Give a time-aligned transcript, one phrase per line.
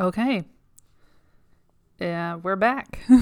[0.00, 0.44] Okay.
[1.98, 3.00] Yeah, we're back.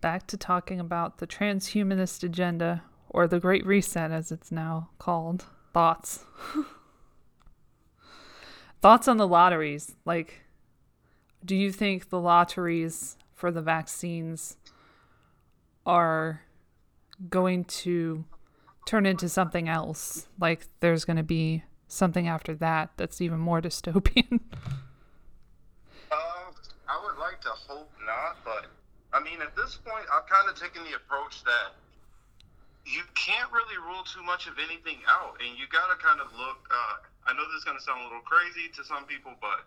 [0.00, 5.46] back to talking about the transhumanist agenda, or the Great Reset as it's now called.
[5.72, 6.24] Thoughts.
[8.82, 9.94] Thoughts on the lotteries.
[10.04, 10.40] Like,
[11.44, 14.56] do you think the lotteries for the vaccines
[15.86, 16.42] are
[17.30, 18.24] going to
[18.86, 20.26] turn into something else?
[20.40, 24.40] Like, there's going to be something after that that's even more dystopian?
[26.12, 26.52] Um,
[26.88, 28.66] I would like to hope not, but
[29.12, 31.74] I mean, at this point, I've kind of taken the approach that
[32.86, 36.30] you can't really rule too much of anything out, and you got to kind of
[36.38, 36.62] look.
[36.70, 39.66] Uh, I know this is going to sound a little crazy to some people, but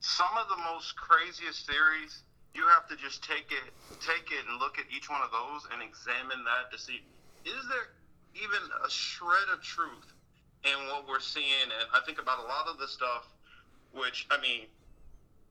[0.00, 3.72] some of the most craziest theories, you have to just take it,
[4.04, 7.00] take it, and look at each one of those and examine that to see
[7.44, 7.90] is there
[8.34, 10.14] even a shred of truth
[10.64, 11.68] in what we're seeing.
[11.68, 13.26] And I think about a lot of the stuff,
[13.92, 14.66] which I mean,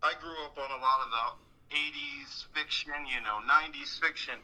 [0.04, 1.28] I grew up on a lot of the
[1.76, 4.40] 80s fiction, you know, 90s fiction,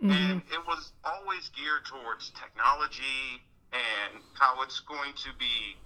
[0.00, 0.10] mm-hmm.
[0.10, 5.76] and it was always geared towards technology and how it's going to be,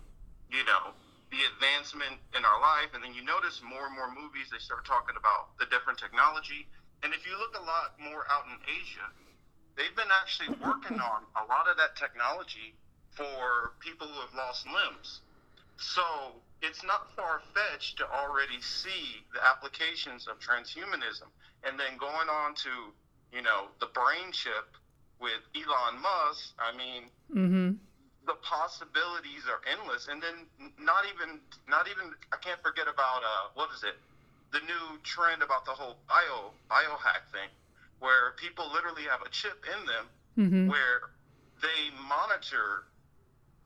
[0.51, 0.95] you know,
[1.33, 2.95] the advancement in our life.
[2.95, 6.69] And then you notice more and more movies, they start talking about the different technology.
[7.03, 9.09] And if you look a lot more out in Asia,
[9.77, 12.77] they've been actually working on a lot of that technology
[13.15, 15.21] for people who have lost limbs.
[15.77, 16.03] So
[16.63, 21.29] it's not far fetched to already see the applications of transhumanism.
[21.65, 22.73] And then going on to,
[23.33, 24.77] you know, the brain chip
[25.21, 27.69] with Elon Musk, I mean, mm-hmm.
[28.27, 30.09] the possibilities are endless.
[30.09, 30.47] And then
[30.79, 33.97] not even, not even, I can't forget about, uh, what is it?
[34.53, 37.51] The new trend about the whole bio, biohack thing
[37.99, 40.05] where people literally have a chip in them
[40.37, 40.69] mm-hmm.
[40.69, 41.11] where
[41.63, 42.85] they monitor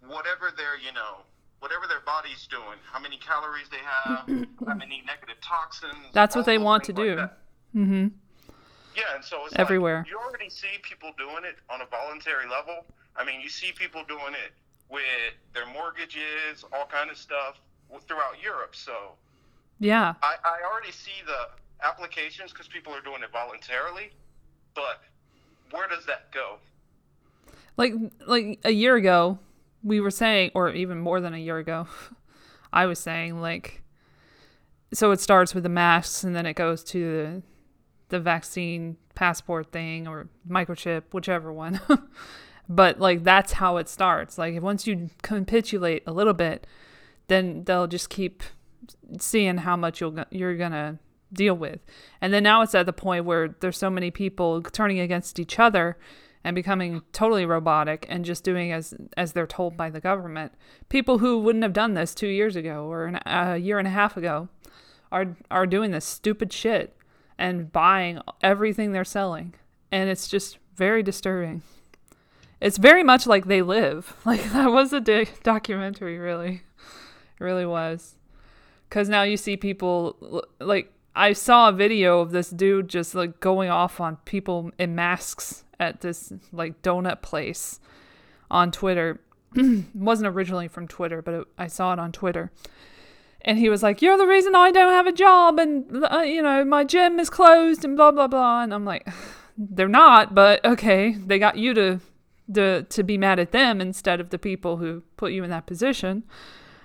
[0.07, 1.25] whatever their you know
[1.61, 4.29] whatever their body's doing, how many calories they have,
[4.67, 6.13] how many negative toxins.
[6.13, 7.17] That's what they want to do.
[7.17, 7.31] Like
[7.75, 8.09] mm-hmm.
[8.97, 9.99] Yeah, and so it's everywhere.
[9.99, 12.85] Like you already see people doing it on a voluntary level.
[13.17, 14.53] I mean, you see people doing it
[14.91, 15.03] with
[15.55, 17.61] their mortgages, all kind of stuff
[18.07, 18.75] throughout Europe.
[18.75, 19.13] So
[19.79, 24.11] yeah, I, I already see the applications because people are doing it voluntarily.
[24.75, 25.03] But
[25.71, 26.59] where does that go?
[27.77, 27.95] Like
[28.27, 29.39] like a year ago,
[29.83, 31.87] we were saying, or even more than a year ago,
[32.73, 33.83] I was saying like,
[34.93, 37.43] so it starts with the masks and then it goes to the
[38.09, 41.81] the vaccine passport thing or microchip, whichever one.
[42.69, 44.39] but like that's how it starts.
[44.39, 46.67] Like once you capitulate a little bit,
[47.29, 48.43] then they'll just keep
[49.19, 50.99] seeing how much you'll you're gonna
[51.33, 51.81] deal with.
[52.21, 55.59] And then now it's at the point where there's so many people turning against each
[55.59, 55.99] other
[56.45, 60.53] and becoming totally robotic and just doing as as they're told by the government.
[60.89, 63.93] People who wouldn't have done this 2 years ago or an, a year and a
[63.93, 64.49] half ago
[65.11, 66.97] are are doing this stupid shit
[67.39, 69.55] and buying everything they're selling.
[69.91, 71.63] And it's just very disturbing.
[72.61, 74.15] It's very much like they live.
[74.25, 76.63] Like that was a di- documentary really.
[77.41, 78.17] It really was.
[78.91, 83.41] Cuz now you see people like I saw a video of this dude just like
[83.41, 87.81] going off on people in masks at this like donut place
[88.51, 89.21] on Twitter.
[89.95, 92.51] wasn't originally from Twitter, but it, I saw it on Twitter.
[93.43, 96.43] And he was like, "You're the reason I don't have a job, and uh, you
[96.43, 99.09] know my gym is closed, and blah blah blah." And I'm like,
[99.57, 102.01] "They're not, but okay, they got you to
[102.55, 105.67] to to be mad at them instead of the people who put you in that
[105.67, 106.25] position."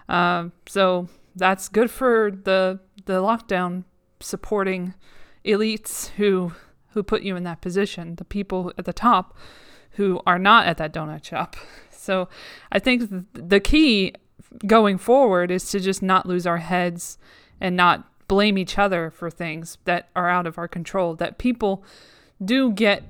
[0.08, 3.84] Um, so that's good for the the lockdown
[4.20, 4.94] supporting
[5.46, 6.54] elites who
[6.94, 9.36] who put you in that position, the people at the top
[9.92, 11.56] who are not at that donut shop.
[12.04, 12.28] So
[12.70, 14.14] I think the key
[14.68, 17.18] going forward is to just not lose our heads
[17.62, 21.16] and not blame each other for things that are out of our control.
[21.16, 21.81] That people
[22.44, 23.04] do get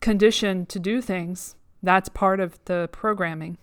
[0.00, 1.54] conditioned to do things.
[1.80, 3.56] That's part of the programming.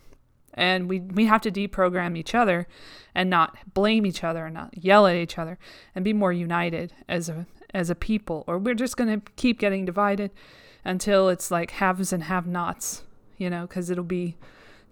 [0.53, 2.65] And we, we have to deprogram each other
[3.13, 5.59] and not blame each other and not yell at each other
[5.93, 9.59] and be more united as a as a people or we're just going to keep
[9.59, 10.31] getting divided
[10.85, 13.03] until it's like haves and have nots
[13.37, 14.35] you know because it'll be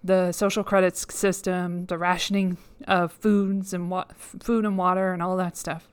[0.04, 2.56] the social credits system the rationing
[2.86, 5.88] of foods and what food and water and all that stuff.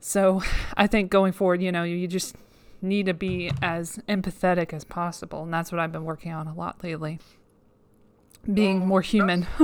[0.00, 0.42] So
[0.76, 2.36] i think going forward you know you just
[2.80, 6.54] need to be as empathetic as possible and that's what i've been working on a
[6.54, 7.18] lot lately.
[8.52, 9.46] Being more human.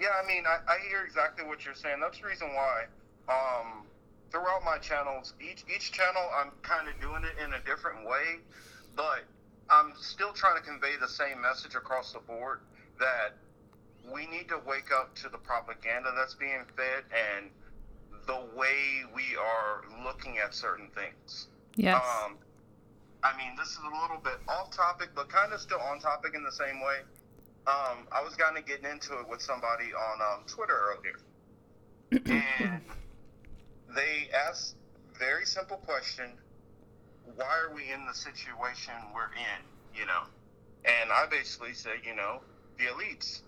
[0.00, 2.00] Yeah, I mean, I, I hear exactly what you're saying.
[2.00, 2.84] That's the reason why,
[3.28, 3.84] um,
[4.30, 8.40] throughout my channels, each each channel, I'm kind of doing it in a different way,
[8.94, 9.24] but
[9.70, 12.60] I'm still trying to convey the same message across the board
[12.98, 13.34] that
[14.12, 17.50] we need to wake up to the propaganda that's being fed and
[18.26, 21.48] the way we are looking at certain things.
[21.76, 22.02] Yes.
[22.24, 22.36] Um,
[23.22, 26.34] I mean, this is a little bit off topic, but kind of still on topic
[26.34, 27.00] in the same way.
[27.66, 31.18] Um, I was kind of getting into it with somebody on um, Twitter earlier,
[32.70, 32.80] and
[33.96, 34.76] they asked
[35.18, 36.30] very simple question:
[37.34, 39.98] Why are we in the situation we're in?
[39.98, 40.22] You know,
[40.84, 42.40] and I basically said, you know,
[42.78, 43.40] the elites,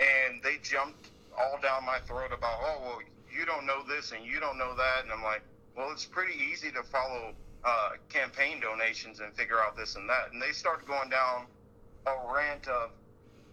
[0.00, 2.98] and they jumped all down my throat about, oh well,
[3.30, 5.42] you don't know this and you don't know that, and I'm like,
[5.76, 7.32] well, it's pretty easy to follow
[7.64, 10.32] uh, campaign donations and figure out this and that.
[10.32, 11.46] And they started going down
[12.06, 12.90] a rant of,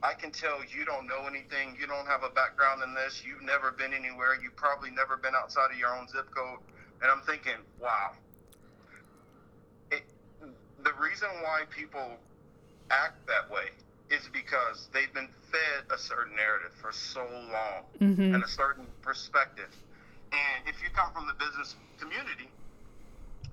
[0.03, 1.75] I can tell you don't know anything.
[1.79, 3.23] You don't have a background in this.
[3.25, 4.37] You've never been anywhere.
[4.41, 6.59] You've probably never been outside of your own zip code.
[7.01, 8.11] And I'm thinking, wow.
[9.91, 10.03] It,
[10.83, 12.17] the reason why people
[12.91, 13.73] act that way
[14.09, 18.33] is because they've been fed a certain narrative for so long Mhm.
[18.35, 19.73] and a certain perspective.
[20.31, 22.49] And if you come from the business community,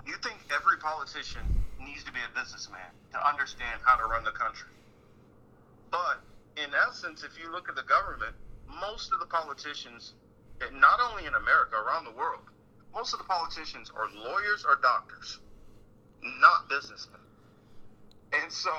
[0.07, 1.43] you think every politician
[1.81, 4.69] needs to be a businessman to understand how to run the country.
[5.91, 6.21] But
[6.57, 8.35] in essence, if you look at the government,
[8.81, 10.15] most of the politicians,
[10.73, 12.43] not only in America, around the world,
[12.95, 15.41] most of the politicians are lawyers or doctors,
[16.41, 17.21] not businessmen.
[18.33, 18.71] And so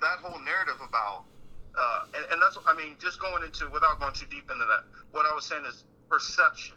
[0.00, 1.24] that whole narrative about,
[1.78, 4.84] uh, and, and that's, I mean, just going into, without going too deep into that,
[5.12, 6.76] what I was saying is perception.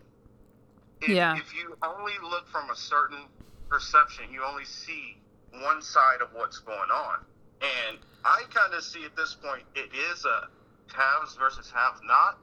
[1.01, 1.35] If, Yeah.
[1.37, 3.25] If you only look from a certain
[3.69, 5.17] perception, you only see
[5.61, 7.19] one side of what's going on.
[7.61, 10.47] And I kind of see at this point, it is a
[10.93, 12.37] haves versus have not.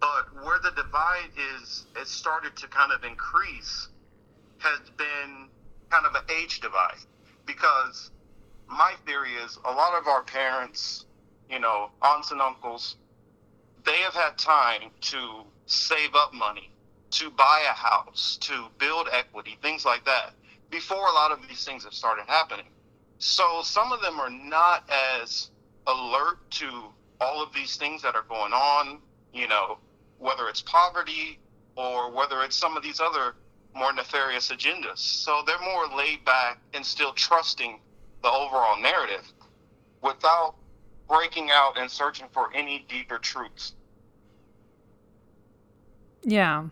[0.00, 3.88] But where the divide is, it started to kind of increase,
[4.58, 5.48] has been
[5.90, 7.04] kind of an age divide.
[7.44, 8.10] Because
[8.66, 11.04] my theory is a lot of our parents,
[11.50, 12.96] you know, aunts and uncles,
[13.84, 16.70] they have had time to save up money,
[17.10, 20.32] to buy a house, to build equity, things like that,
[20.70, 22.66] before a lot of these things have started happening.
[23.20, 24.90] So some of them are not
[25.22, 25.50] as
[25.86, 26.84] alert to
[27.20, 28.98] all of these things that are going on,
[29.34, 29.78] you know,
[30.18, 31.38] whether it's poverty
[31.76, 33.34] or whether it's some of these other
[33.74, 34.98] more nefarious agendas.
[34.98, 37.78] So they're more laid back and still trusting
[38.22, 39.30] the overall narrative
[40.02, 40.54] without
[41.06, 43.74] breaking out and searching for any deeper truths.
[46.22, 46.68] Yeah.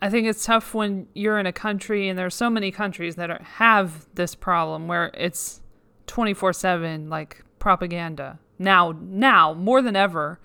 [0.00, 3.16] I think it's tough when you're in a country, and there are so many countries
[3.16, 5.60] that are, have this problem where it's
[6.06, 8.38] 24 7 like propaganda.
[8.58, 10.38] Now, now more than ever,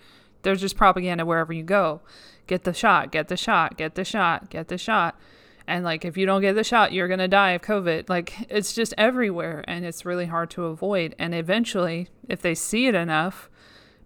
[0.44, 2.02] there's just propaganda wherever you go.
[2.48, 5.20] Get the shot, get the shot, get the shot, get the shot.
[5.68, 8.10] And like, if you don't get the shot, you're going to die of COVID.
[8.10, 11.16] Like, it's just everywhere, and it's really hard to avoid.
[11.20, 13.50] And eventually, if they see it enough,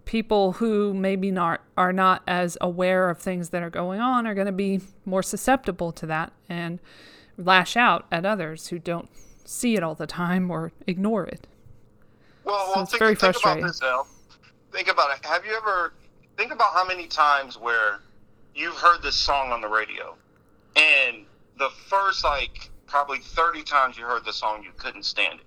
[0.05, 4.33] people who maybe not are not as aware of things that are going on are
[4.35, 6.79] going to be more susceptible to that and
[7.37, 9.09] lash out at others who don't
[9.43, 11.47] see it all the time or ignore it.
[12.43, 13.63] Well, So well it's think, very think frustrating.
[13.63, 14.07] about this, Elle.
[14.71, 15.25] Think about it.
[15.25, 15.93] Have you ever
[16.37, 17.99] think about how many times where
[18.53, 20.15] you've heard this song on the radio,
[20.75, 21.25] and
[21.57, 25.45] the first like probably thirty times you heard the song, you couldn't stand it,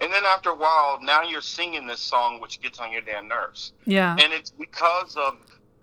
[0.00, 3.28] and then after a while, now you're singing this song, which gets on your damn
[3.28, 4.16] nerves, Yeah.
[4.20, 5.36] and it's because of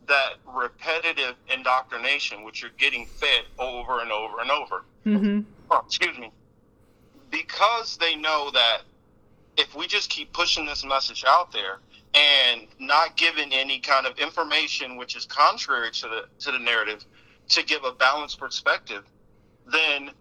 [0.07, 4.83] that repetitive indoctrination, which you're getting fed over and over and over.
[5.03, 6.31] Hmm oh, excuse me,
[7.29, 8.79] because they know that
[9.57, 11.79] if we just keep pushing this message out there
[12.13, 17.03] and not giving any kind of information which is contrary to the to the narrative
[17.49, 19.03] to give a balanced perspective,
[19.65, 20.15] then th-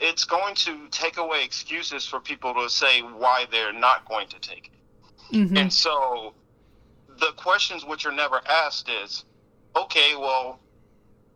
[0.00, 4.38] it's going to take away excuses for people to say why they're not going to
[4.40, 5.48] take it.
[5.48, 6.34] hmm And so
[7.18, 9.24] the questions which are never asked is,
[9.74, 10.60] okay, well,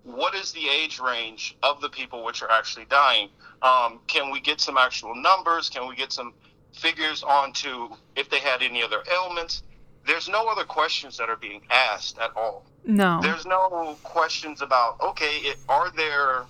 [0.02, 3.28] what is the age range of the people which are actually dying?
[3.62, 5.68] Um, can we get some actual numbers?
[5.68, 6.32] Can we get some
[6.72, 9.62] figures onto if they had any other ailments?
[10.06, 12.64] There's no other questions that are being asked at all.
[12.84, 13.20] No.
[13.22, 16.46] There's no questions about okay, it, are there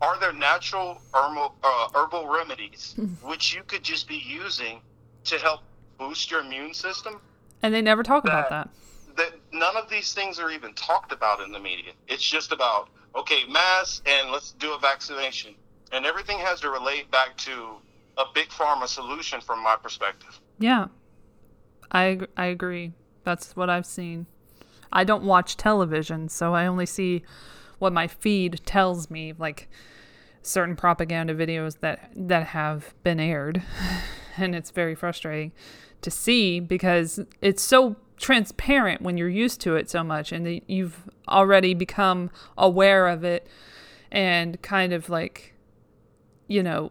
[0.00, 4.80] are there natural herbal, uh, herbal remedies which you could just be using
[5.24, 5.60] to help
[5.98, 7.20] boost your immune system?
[7.62, 8.68] And they never talk about that.
[9.16, 11.92] that none of these things are even talked about in the media.
[12.06, 15.54] It's just about okay, mass and let's do a vaccination,
[15.92, 17.76] and everything has to relate back to
[18.16, 20.40] a big pharma solution from my perspective.
[20.58, 20.86] Yeah.
[21.90, 22.92] I I agree.
[23.24, 24.26] That's what I've seen.
[24.92, 27.24] I don't watch television, so I only see
[27.78, 29.68] what my feed tells me, like
[30.42, 33.62] certain propaganda videos that that have been aired,
[34.36, 35.52] and it's very frustrating
[36.00, 41.04] to see because it's so transparent when you're used to it so much and you've
[41.28, 43.46] already become aware of it
[44.10, 45.54] and kind of like
[46.48, 46.90] you know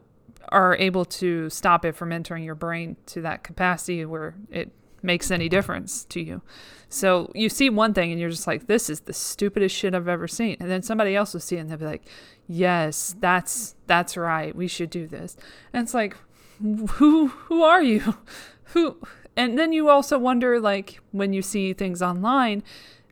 [0.49, 4.71] are able to stop it from entering your brain to that capacity where it
[5.07, 6.43] makes any difference to you.
[6.89, 10.07] So you see one thing and you're just like, this is the stupidest shit I've
[10.07, 10.57] ever seen.
[10.59, 12.03] And then somebody else will see it and they'll be like,
[12.47, 14.55] yes, that's that's right.
[14.55, 15.35] We should do this.
[15.73, 16.15] And it's like,
[16.59, 18.17] who who are you?
[18.71, 18.97] Who
[19.37, 22.63] and then you also wonder like when you see things online,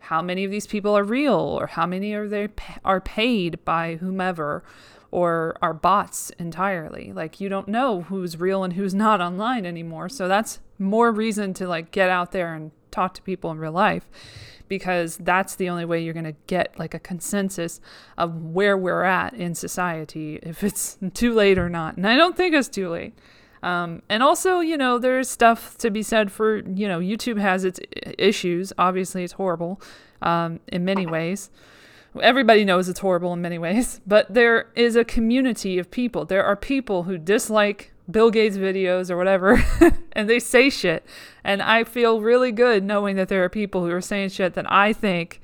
[0.02, 2.50] how many of these people are real or how many are they
[2.84, 4.66] are paid by whomever
[5.16, 7.14] or are bots entirely.
[7.14, 10.10] Like you don't know who's real and who's not online anymore.
[10.10, 13.72] So that's more reason to like get out there and talk to people in real
[13.72, 14.10] life
[14.68, 17.80] because that's the only way you're going to get like a consensus
[18.18, 21.96] of where we're at in society if it's too late or not.
[21.96, 23.14] And I don't think it's too late.
[23.64, 27.64] Um, and also, you know, there's stuff to be said for, you know, YouTube has
[27.64, 27.80] its
[28.18, 28.74] issues.
[28.78, 29.82] Obviously, it's horrible
[30.22, 31.50] um, in many ways.
[32.22, 36.26] Everybody knows it's horrible in many ways, but there is a community of people.
[36.26, 39.64] There are people who dislike Bill Gates videos or whatever,
[40.12, 41.06] and they say shit.
[41.44, 44.72] And I feel really good knowing that there are people who are saying shit that
[44.72, 45.42] I think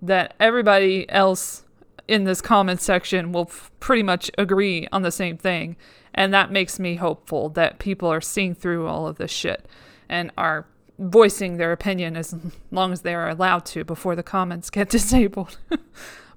[0.00, 1.64] that everybody else
[2.08, 5.76] in this comment section will f- pretty much agree on the same thing.
[6.12, 9.66] And that makes me hopeful that people are seeing through all of this shit
[10.08, 10.66] and are
[11.02, 12.34] voicing their opinion as
[12.70, 15.58] long as they are allowed to before the comments get disabled.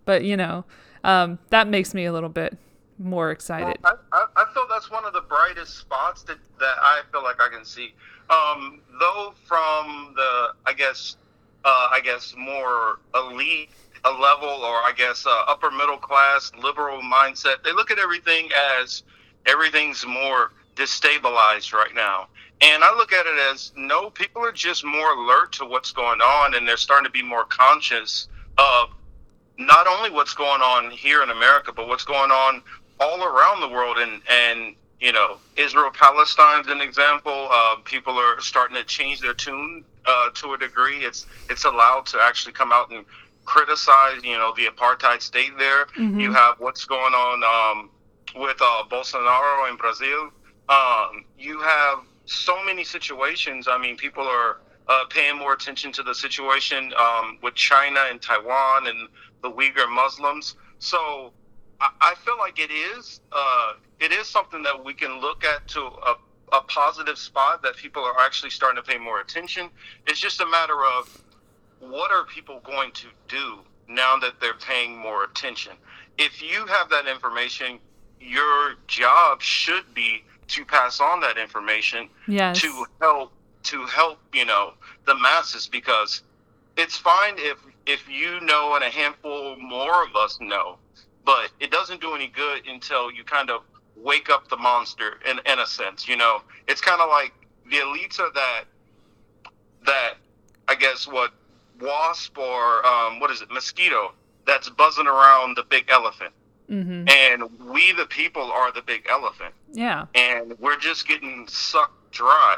[0.05, 0.65] but, you know,
[1.03, 2.57] um, that makes me a little bit
[2.97, 3.77] more excited.
[3.83, 7.41] Well, I, I, feel that's one of the brightest spots that, that I feel like
[7.41, 7.93] I can see.
[8.29, 11.17] Um, though from the, I guess,
[11.65, 13.69] uh, I guess more elite
[14.05, 18.49] a level, or I guess uh, upper middle class liberal mindset, they look at everything
[18.79, 19.03] as
[19.45, 22.27] everything's more destabilized right now.
[22.61, 26.21] And I look at it as no, people are just more alert to what's going
[26.21, 28.89] on, and they're starting to be more conscious of
[29.57, 32.61] not only what's going on here in America, but what's going on
[32.99, 33.97] all around the world.
[33.97, 37.49] And and you know, Israel Palestine's an example.
[37.51, 40.99] Uh, people are starting to change their tune uh, to a degree.
[40.99, 43.05] It's it's allowed to actually come out and
[43.43, 45.85] criticize, you know, the apartheid state there.
[45.97, 46.19] Mm-hmm.
[46.19, 47.89] You have what's going on um,
[48.35, 50.31] with uh, Bolsonaro in Brazil.
[50.67, 53.67] Um, you have so many situations.
[53.67, 58.21] I mean, people are uh, paying more attention to the situation um, with China and
[58.21, 59.07] Taiwan and
[59.41, 60.55] the Uyghur Muslims.
[60.79, 61.31] So
[61.79, 65.67] I, I feel like it is uh, it is something that we can look at
[65.69, 66.15] to a,
[66.53, 69.69] a positive spot that people are actually starting to pay more attention.
[70.07, 71.23] It's just a matter of
[71.79, 75.73] what are people going to do now that they're paying more attention.
[76.17, 77.79] If you have that information,
[78.19, 82.61] your job should be to pass on that information yes.
[82.61, 83.31] to help
[83.63, 84.73] to help you know
[85.05, 86.21] the masses because
[86.77, 90.77] it's fine if if you know and a handful more of us know
[91.25, 93.61] but it doesn't do any good until you kind of
[93.95, 97.33] wake up the monster in, in a sense you know it's kind of like
[97.71, 98.65] the elites are that
[99.85, 100.13] that
[100.67, 101.31] i guess what
[101.81, 104.13] wasp or um, what is it mosquito
[104.45, 106.33] that's buzzing around the big elephant
[106.69, 107.07] Mm-hmm.
[107.07, 109.53] And we, the people, are the big elephant.
[109.71, 110.05] Yeah.
[110.15, 112.57] And we're just getting sucked dry.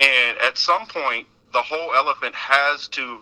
[0.00, 3.20] And at some point, the whole elephant has to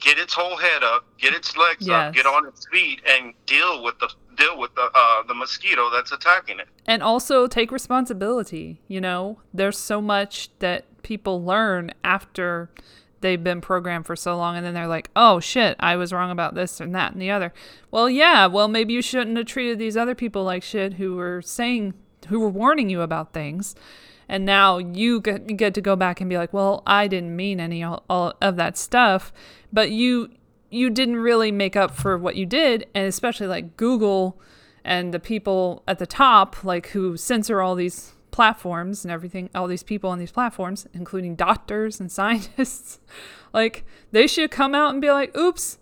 [0.00, 2.08] get its whole head up, get its legs yes.
[2.08, 5.90] up, get on its feet, and deal with the deal with the uh, the mosquito
[5.90, 6.68] that's attacking it.
[6.86, 8.80] And also take responsibility.
[8.88, 12.70] You know, there's so much that people learn after
[13.20, 16.30] they've been programmed for so long and then they're like, oh shit, I was wrong
[16.30, 17.52] about this and that and the other.
[17.90, 21.42] Well, yeah, well, maybe you shouldn't have treated these other people like shit who were
[21.42, 21.94] saying,
[22.28, 23.74] who were warning you about things.
[24.28, 27.82] And now you get to go back and be like, well, I didn't mean any
[27.82, 29.32] all, of that stuff,
[29.72, 30.30] but you
[30.70, 34.38] you didn't really make up for what you did, and especially like Google
[34.84, 39.66] and the people at the top, like who censor all these platforms and everything, all
[39.66, 43.00] these people on these platforms, including doctors and scientists,
[43.52, 45.76] like they should come out and be like, "Oops,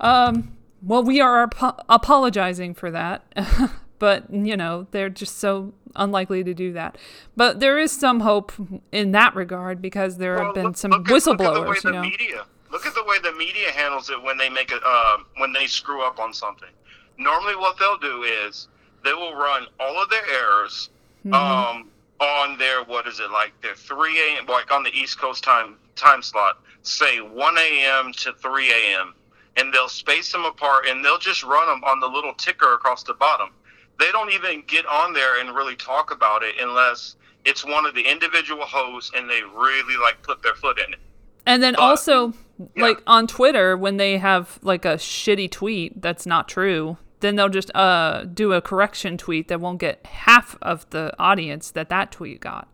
[0.00, 3.22] um, well, we are ap- apologizing for that."
[3.98, 6.96] but you know they're just so unlikely to do that.
[7.36, 8.52] But there is some hope
[8.90, 11.76] in that regard because there well, have been look, some look whistleblowers.
[11.76, 12.46] At, you know, media.
[12.72, 15.66] Look at the way the media handles it when they make it uh, when they
[15.66, 16.70] screw up on something.
[17.18, 18.68] Normally, what they'll do is
[19.04, 20.88] they will run all of their errors.
[21.26, 21.34] Mm-hmm.
[21.34, 24.46] Um, on their what is it like their 3 a.m.
[24.46, 28.12] like on the East Coast time time slot, say 1 a.m.
[28.12, 29.14] to 3 a.m.
[29.56, 33.02] and they'll space them apart and they'll just run them on the little ticker across
[33.02, 33.50] the bottom.
[33.98, 37.94] They don't even get on there and really talk about it unless it's one of
[37.94, 40.98] the individual hosts and they really like put their foot in it.
[41.46, 42.34] And then But- also,
[42.76, 42.82] yeah.
[42.84, 47.48] like on Twitter, when they have like a shitty tweet that's not true, then they'll
[47.48, 52.12] just uh do a correction tweet that won't get half of the audience that that
[52.12, 52.68] tweet got.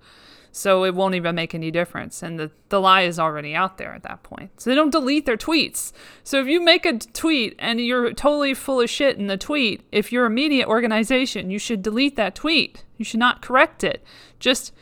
[0.56, 3.92] So it won't even make any difference, and the the lie is already out there
[3.92, 4.60] at that point.
[4.60, 5.92] So they don't delete their tweets.
[6.22, 9.82] So if you make a tweet and you're totally full of shit in the tweet,
[9.90, 12.84] if you're a media organization, you should delete that tweet.
[12.96, 14.04] You should not correct it.
[14.38, 14.72] Just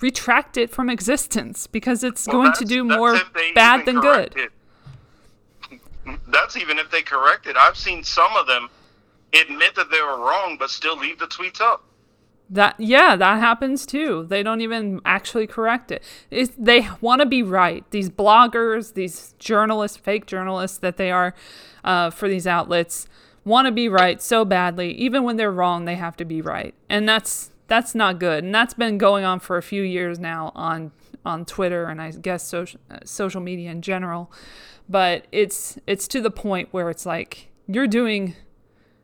[0.00, 3.16] retract it from existence because it's Well, going to do more
[3.54, 4.34] bad than good.
[4.36, 4.50] it.
[6.26, 7.56] That's even if they correct it.
[7.56, 8.68] I've seen some of them
[9.34, 11.84] admit that they were wrong, but still leave the tweets up.
[12.52, 14.26] That yeah, that happens too.
[14.28, 16.02] They don't even actually correct it.
[16.30, 17.88] It's, they want to be right.
[17.92, 21.32] These bloggers, these journalists, fake journalists that they are
[21.84, 23.06] uh, for these outlets,
[23.44, 24.92] want to be right so badly.
[24.94, 28.42] Even when they're wrong, they have to be right, and that's that's not good.
[28.42, 30.90] And that's been going on for a few years now on
[31.24, 34.30] on Twitter and I guess social uh, social media in general.
[34.88, 38.34] But it's it's to the point where it's like you're doing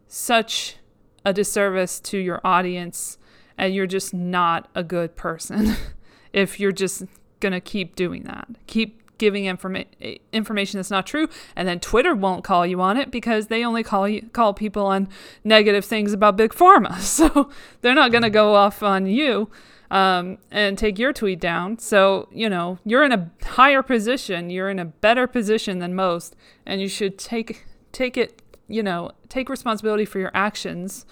[0.08, 0.76] such
[1.24, 3.18] a disservice to your audience
[3.58, 5.74] and you're just not a good person
[6.32, 7.04] if you're just
[7.40, 8.48] going to keep doing that.
[8.66, 13.10] Keep giving informa- information that's not true and then Twitter won't call you on it
[13.10, 15.08] because they only call you call people on
[15.42, 17.00] negative things about big pharma.
[17.00, 19.50] So they're not going to go off on you
[19.90, 21.78] um, and take your tweet down.
[21.78, 26.36] So, you know, you're in a higher position, you're in a better position than most
[26.66, 31.06] and you should take take it you know, take responsibility for your actions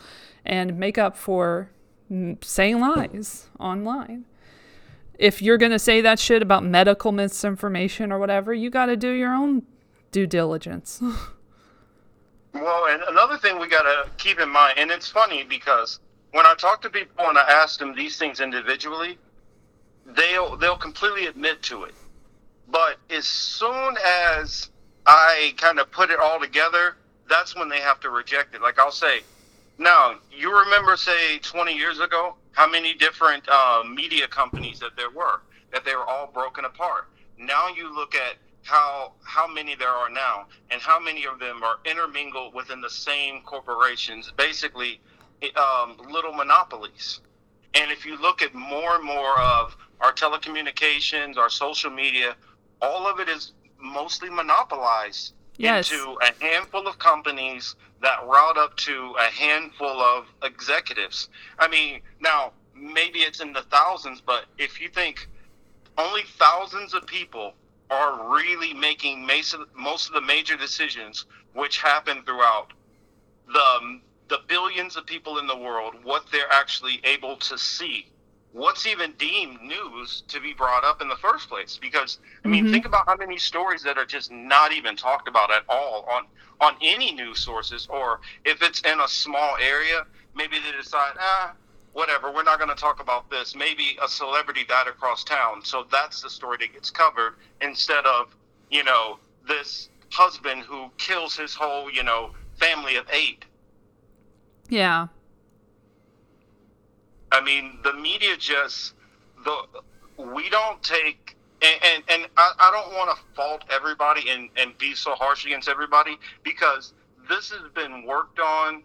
[0.45, 1.71] and make up for
[2.43, 4.25] saying lies online.
[5.19, 8.97] If you're going to say that shit about medical misinformation or whatever, you got to
[8.97, 9.63] do your own
[10.11, 11.03] due diligence.
[12.55, 15.99] Well, and another thing we got to keep in mind, and it's funny because
[16.31, 19.19] when I talk to people and I ask them these things individually,
[20.07, 21.95] they'll they'll completely admit to it.
[22.69, 24.71] But as soon as
[25.05, 26.97] I kind of put it all together,
[27.29, 28.63] that's when they have to reject it.
[28.63, 29.21] Like I'll say,
[29.79, 35.11] now you remember, say, 20 years ago, how many different uh, media companies that there
[35.11, 35.41] were,
[35.73, 37.05] that they were all broken apart.
[37.39, 41.63] Now you look at how how many there are now, and how many of them
[41.63, 45.01] are intermingled within the same corporations, basically
[45.57, 47.21] um, little monopolies.
[47.75, 52.37] And if you look at more and more of our telecommunications, our social media,
[52.81, 55.91] all of it is mostly monopolized Yes.
[55.91, 61.29] into a handful of companies that route up to a handful of executives.
[61.59, 65.29] I mean, now maybe it's in the thousands, but if you think
[65.97, 67.55] only thousands of people
[67.91, 72.73] are really making most of, the major decisions which happen throughout
[73.47, 78.07] the the billions of people in the world what they're actually able to see
[78.55, 82.65] what's even deemed news to be brought up in the first place because i mean
[82.65, 82.71] Mhm.
[82.71, 86.27] think about how many stories that are just not even talked about at all on
[86.61, 91.53] on any news sources or if it's in a small area maybe they decide ah
[91.95, 95.85] whatever we're not going to talk about this maybe a celebrity died across town so
[95.91, 98.37] that's the story that gets covered instead of
[98.71, 103.45] you know this husband who kills his whole you know family of eight
[104.69, 105.09] yeah.
[107.35, 108.95] I mean, the media just
[109.45, 109.57] the
[110.17, 114.77] we don't take and and, and I, I don't want to fault everybody and and
[114.79, 116.93] be so harsh against everybody because
[117.29, 118.83] this has been worked on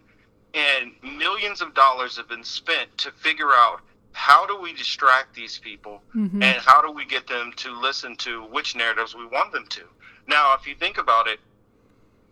[0.54, 3.80] and millions of dollars have been spent to figure out
[4.12, 6.42] how do we distract these people Mhm.
[6.42, 9.82] and how do we get them to listen to which narratives we want them to.
[10.26, 11.38] Now, if you think about it,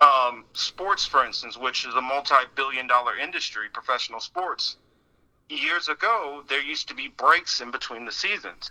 [0.01, 4.77] um, sports, for instance, which is a multi-billion-dollar industry, professional sports,
[5.49, 8.71] years ago there used to be breaks in between the seasons.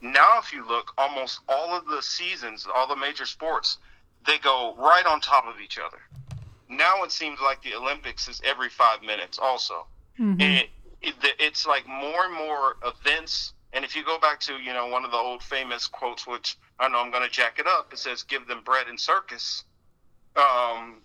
[0.00, 3.78] Now, if you look, almost all of the seasons, all the major sports,
[4.26, 5.98] they go right on top of each other.
[6.68, 9.86] Now it seems like the Olympics is every five minutes, also
[10.20, 10.40] Mhm.
[10.40, 10.70] it,
[11.02, 13.52] it, it's like more and more events.
[13.72, 16.56] And if you go back to, you know, one of the old famous quotes, which
[16.78, 19.64] I know I'm going to jack it up, it says, give them bread and circus.
[20.36, 21.02] Um,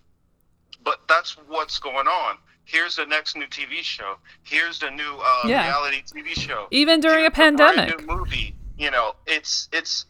[0.84, 2.38] but that's what's going on.
[2.72, 4.16] Here's the next new TV show.
[4.44, 5.66] Here's the new uh, Yeah.
[5.68, 6.68] reality TV show.
[6.72, 8.00] Even during a Here's brand pandemic.
[8.08, 8.56] new movie.
[8.78, 10.06] You know, it's it's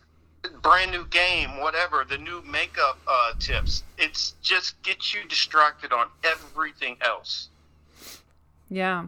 [0.62, 2.06] brand new game, whatever.
[2.08, 3.84] The new makeup uh, tips.
[3.98, 7.48] It's just get you distracted on everything else.
[8.70, 9.08] Yeah.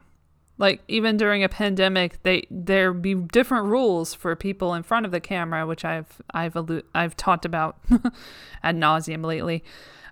[0.58, 5.12] Like even during a pandemic, they there be different rules for people in front of
[5.12, 7.78] the camera, which I've I've allu- I've talked about
[8.64, 9.64] ad nauseum lately.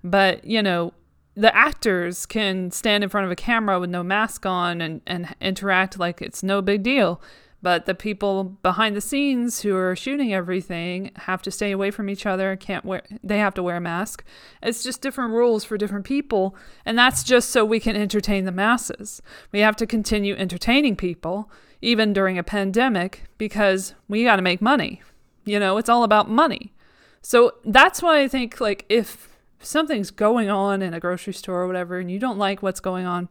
[0.03, 0.93] But you know,
[1.39, 5.33] the actors can stand in front of a camera with no mask on and and
[5.39, 7.21] interact like it's no big deal.
[7.61, 12.09] But the people behind the scenes who are shooting everything have to stay away from
[12.09, 14.23] each other, can't wear they have to wear a mask.
[14.61, 18.51] It's just different rules for different people, and that's just so we can entertain the
[18.51, 19.21] masses.
[19.51, 21.49] We have to continue entertaining people
[21.81, 25.01] even during a pandemic because we got to make money.
[25.45, 26.73] You know, it's all about money.
[27.21, 29.28] So that's why I think like if
[29.61, 33.05] something's going on in a grocery store or whatever and you don't like what's going
[33.05, 33.29] on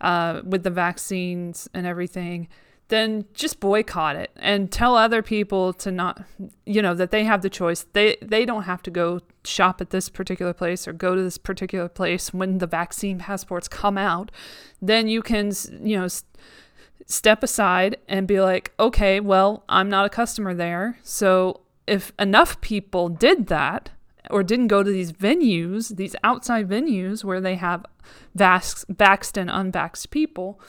[0.00, 2.48] uh, with the vaccines and everything,
[2.88, 6.22] then just boycott it and tell other people to not
[6.66, 7.86] you know that they have the choice.
[7.94, 11.38] They they don't have to go shop at this particular place or go to this
[11.38, 14.30] particular place when the vaccine passports come out.
[14.82, 16.08] Then you can you know
[17.06, 20.98] step aside and be like okay well i'm not a customer there.
[21.02, 23.90] So if enough people did that
[24.30, 27.84] or didn't go to these venues these outside venues where they have
[28.36, 30.60] vaxxed, and unvaxxed people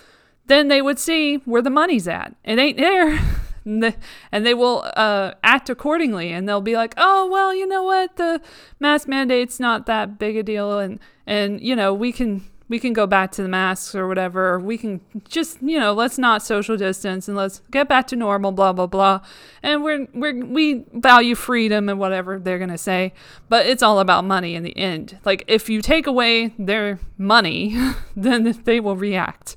[0.47, 2.35] then they would see where the money's at.
[2.43, 3.19] It ain't there.
[3.65, 8.15] and they will uh, act accordingly and they'll be like oh well you know what
[8.17, 8.39] the
[8.79, 12.93] mask mandate's not that big a deal and and you know we can we can
[12.93, 16.75] go back to the masks or whatever we can just you know let's not social
[16.75, 19.19] distance and let's get back to normal blah blah blah
[19.61, 23.13] and we're we're we value freedom and whatever they're to say
[23.49, 27.77] but it's all about money in the end like if you take away their money
[28.15, 29.55] then they will react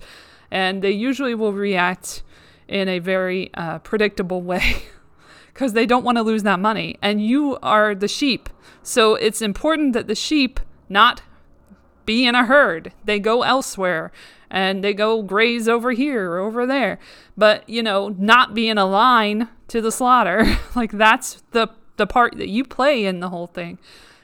[0.51, 2.23] and they usually will react
[2.69, 4.83] in a very uh, predictable way
[5.53, 6.97] because they don't want to lose that money.
[7.03, 8.49] And you are the sheep.
[8.83, 11.23] So it's important that the sheep not
[12.09, 12.91] be in a herd.
[13.05, 14.11] They go elsewhere
[14.51, 16.99] and they go graze over here or over there.
[17.37, 20.59] But, you know, not be in a line to the slaughter.
[20.75, 21.69] like that's the
[21.99, 23.77] the part that you play in the whole thing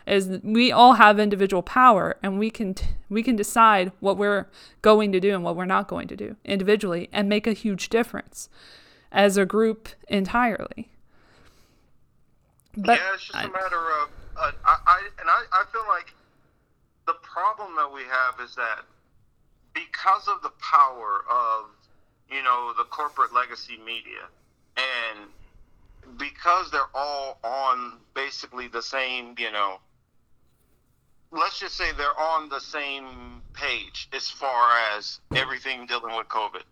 [0.07, 4.47] is we all have individual power and we can t- we can decide what we're
[4.81, 7.89] going to do and what we're not going to do individually and make a huge
[7.89, 8.49] difference
[9.11, 10.89] as a group entirely.
[12.77, 15.85] But yeah, it's just I, a matter of uh, I, I and I, I feel
[15.89, 16.15] like
[17.07, 18.85] the problem that we have is that
[19.75, 21.67] because of the power of
[22.31, 24.29] you know the corporate legacy media
[24.77, 25.29] and
[26.19, 29.79] because they're all on basically the same you know
[31.35, 36.63] let's just say they're on the same page as far as everything dealing with COVID.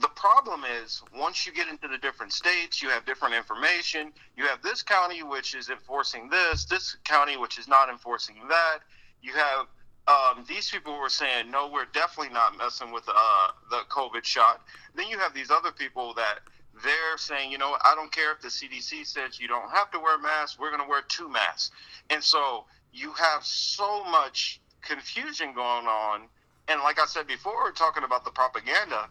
[0.00, 4.12] The problem is once you get into the different states, you have different information.
[4.36, 8.78] You have this county which is enforcing this, this county which is not enforcing that.
[9.22, 9.66] You have
[10.08, 14.62] um, these people were saying, no, we're definitely not messing with uh, the COVID shot.
[14.94, 16.40] Then you have these other people that
[16.82, 19.98] they're saying, you know, I don't care if the CDC says you don't have to
[19.98, 21.72] wear masks, we're going to wear two masks.
[22.08, 26.22] And so you have so much confusion going on.
[26.68, 29.08] And like I said before, talking about the propaganda,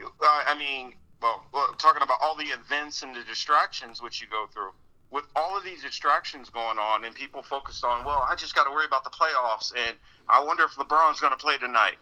[0.00, 1.44] uh, I mean, well,
[1.78, 4.72] talking about all the events and the distractions which you go through.
[5.14, 8.64] With all of these distractions going on, and people focused on, well, I just got
[8.64, 9.96] to worry about the playoffs, and
[10.28, 11.98] I wonder if LeBron's going to play tonight.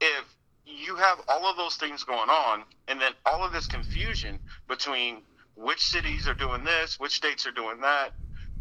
[0.00, 0.24] If
[0.64, 5.18] you have all of those things going on, and then all of this confusion between
[5.56, 8.14] which cities are doing this, which states are doing that,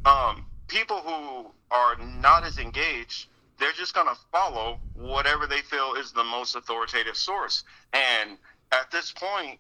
[0.03, 5.93] um, people who are not as engaged, they're just going to follow whatever they feel
[5.93, 7.63] is the most authoritative source.
[7.93, 8.37] And
[8.73, 9.59] at this point,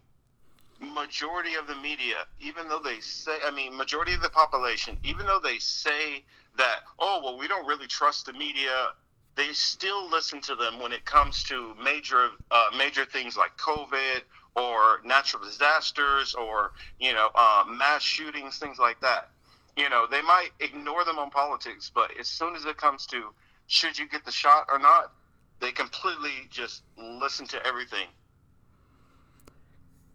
[0.79, 5.25] majority of the media, even though they say, I mean, majority of the population, even
[5.25, 6.23] though they say
[6.57, 8.89] that, oh, well, we don't really trust the media,
[9.35, 14.21] they still listen to them when it comes to major, uh, major things like COVID
[14.55, 19.29] or natural disasters or, you know, uh, mass shootings, things like that.
[19.75, 23.33] You know, they might ignore them on politics, but as soon as it comes to
[23.67, 25.11] should you get the shot or not,
[25.59, 28.07] they completely just listen to everything.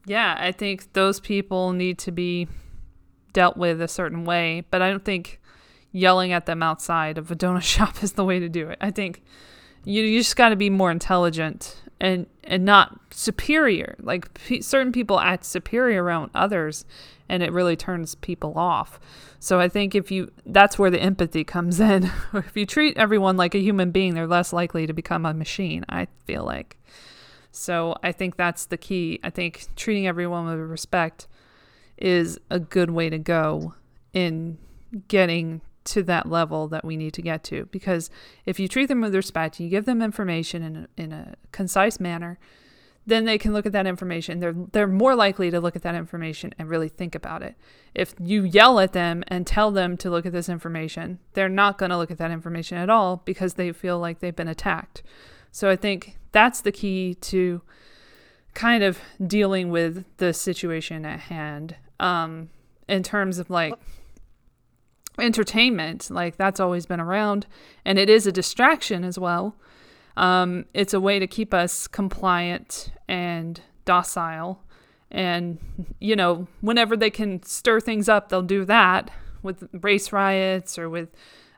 [0.06, 2.48] Yeah, I think those people need to be
[3.32, 5.40] dealt with a certain way, but I don't think
[5.92, 8.78] yelling at them outside of a donut shop is the way to do it.
[8.80, 9.22] I think
[9.84, 13.96] you, you just got to be more intelligent and and not superior.
[14.00, 16.84] Like p- certain people act superior around others,
[17.28, 18.98] and it really turns people off.
[19.38, 22.10] So I think if you that's where the empathy comes in.
[22.34, 25.84] if you treat everyone like a human being, they're less likely to become a machine,
[25.88, 26.76] I feel like.
[27.52, 29.20] So I think that's the key.
[29.22, 31.28] I think treating everyone with respect
[31.96, 33.74] is a good way to go
[34.12, 34.58] in
[35.08, 38.08] getting to that level that we need to get to because
[38.46, 41.98] if you treat them with respect you give them information in a, in a concise
[41.98, 42.38] manner
[43.06, 44.38] then they can look at that information.
[44.38, 47.56] They're they're more likely to look at that information and really think about it.
[47.94, 51.78] If you yell at them and tell them to look at this information, they're not
[51.78, 55.02] going to look at that information at all because they feel like they've been attacked.
[55.50, 57.62] So I think that's the key to
[58.54, 61.76] kind of dealing with the situation at hand.
[62.00, 62.50] Um,
[62.88, 63.74] in terms of like
[65.18, 67.46] entertainment, like that's always been around,
[67.84, 69.56] and it is a distraction as well.
[70.16, 74.62] Um, it's a way to keep us compliant and docile.
[75.10, 75.58] And,
[76.00, 79.10] you know, whenever they can stir things up, they'll do that
[79.42, 81.10] with race riots or with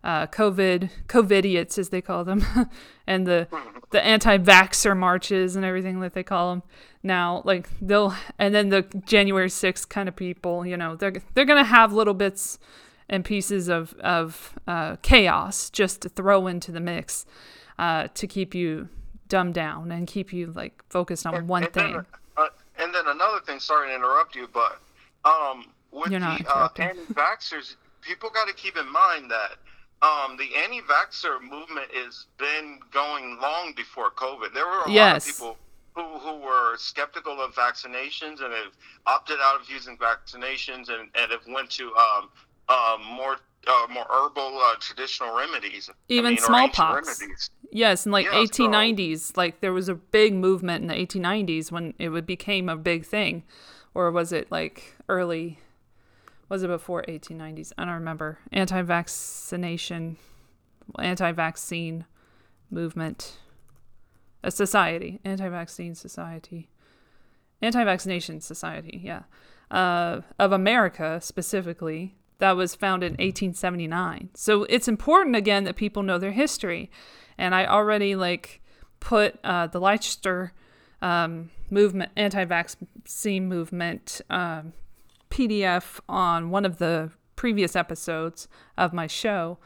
[0.05, 2.45] uh, COVID, COVIDiots as they call them,
[3.07, 3.49] and the
[3.91, 6.63] the anti-vaxxer marches and everything that they call them
[7.03, 7.41] now.
[7.45, 11.65] Like they'll, and then the January 6th kind of people, you know, they're they're gonna
[11.65, 12.59] have little bits
[13.09, 17.25] and pieces of of uh, chaos just to throw into the mix
[17.79, 18.89] uh, to keep you
[19.29, 21.93] dumbed down and keep you like focused on And- one and thing.
[21.95, 23.59] Then, uh, and then another thing.
[23.59, 24.81] Sorry to interrupt you, but
[25.25, 29.53] um, with You're the uh, anti-vaxxers, people got to keep in mind that
[30.05, 34.53] um, the anti-vaxxer movement has been going long before COVID.
[34.53, 35.13] There were a Yes.
[35.13, 35.57] lot of people
[35.97, 38.73] who, who were skeptical of vaccinations and have
[39.07, 42.29] opted out of using vaccinations and, and have went to um,
[42.69, 43.37] um, more
[43.67, 45.89] uh, more herbal uh, traditional remedies.
[45.89, 47.09] I Even mean, smallpox.
[47.21, 47.49] remedies.
[47.73, 51.73] Yes, in like Yeah, so- 1890s, like there was a big movement in the 1890s
[51.73, 53.43] when it became a big thing,
[53.95, 55.59] or was it like early?
[56.49, 57.73] Was it before 1890s?
[57.79, 58.39] I don't remember.
[58.53, 60.17] Anti-vaccination,
[60.99, 62.05] anti-vaccine
[62.71, 63.39] movement,
[64.43, 66.69] a society, anti-vaccine society,
[67.63, 69.01] anti-vaccination society.
[69.03, 69.23] Yeah,
[69.71, 72.17] uh, of America specifically.
[72.39, 74.31] That was founded in 1879.
[74.35, 76.91] So it's important again that people know their history
[77.39, 78.61] and I already like
[79.01, 80.53] put uh, the Leicester
[81.03, 84.73] um, movement, anti-vaccine movement um,
[85.35, 88.47] PDF on one of the previous episodes
[88.79, 89.59] of my show,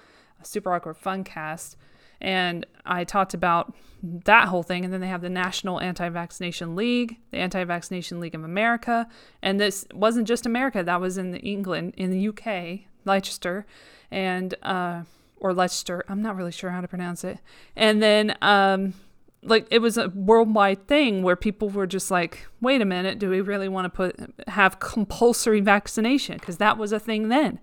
[0.43, 1.77] Super Awkward Funcast,
[2.23, 4.83] and I talked about that whole thing.
[4.83, 9.09] And then they have the National Anti-Vaccination League, the Anti-Vaccination League of America,
[9.43, 13.67] and this wasn't just America; that was in England, in the UK, Leicester,
[14.11, 15.03] and uh,
[15.37, 16.03] or Leicester.
[16.09, 17.41] I'm not really sure how to pronounce it.
[17.77, 18.95] And then, um,
[19.43, 23.31] like, it was a worldwide thing where people were just like, "Wait a minute, do
[23.31, 27.61] we really want to put have compulsory vaccination?" Because that was a thing then.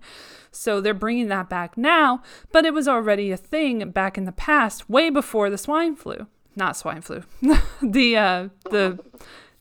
[0.50, 4.32] So they're bringing that back now, but it was already a thing back in the
[4.32, 6.26] past, way before the swine flu.
[6.54, 7.22] Not swine flu,
[7.82, 8.98] the uh, the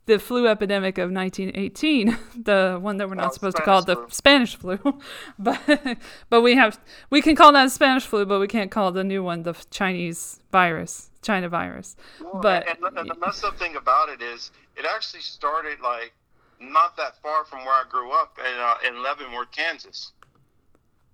[0.06, 3.86] the flu epidemic of 1918, the one that we're not Oh, supposed to call Spanish
[3.86, 4.10] the flu.
[4.10, 4.99] Spanish flu,
[5.39, 5.97] but
[6.30, 9.21] but we have we can call that Spanish flu, but we can't call the new
[9.23, 11.95] one the Chinese virus, China virus.
[12.21, 16.13] Well, But and, and the messed up thing about it is, it actually started like
[16.59, 20.11] not that far from where I grew up in uh, in Leavenworth, Kansas.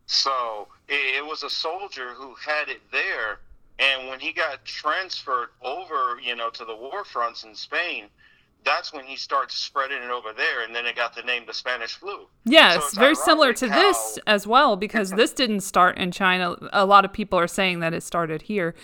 [0.05, 3.39] So it, it was a soldier who had it there,
[3.79, 8.05] and when he got transferred over, you know, to the war fronts in Spain,
[8.63, 11.53] that's when he starts spreading it over there, and then it got the name the
[11.53, 12.27] Spanish flu.
[12.43, 16.57] Yes, So very similar to how- this as well, because this didn't start in China.
[16.73, 18.75] A lot of people are saying that it started here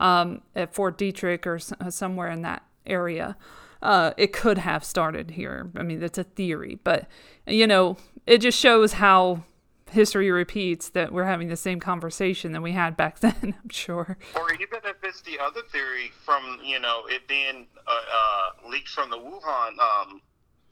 [0.00, 3.36] um, at Fort Detrick or s- uh, somewhere in that area.
[3.82, 5.70] Uh, it could have started here.
[5.76, 7.06] I mean, it's a theory, but
[7.46, 9.42] you know, it just shows how
[9.90, 13.54] history repeats that we're having the same conversation that we had back then.
[13.62, 14.16] I'm sure.
[14.34, 18.88] Or even if it's the other theory from you know it being uh, uh, leaked
[18.88, 20.20] from the Wuhan um,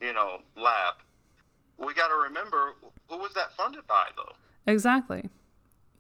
[0.01, 0.95] you know lab,
[1.79, 2.73] we got to remember
[3.09, 4.33] who was that funded by though.
[4.73, 5.29] Exactly.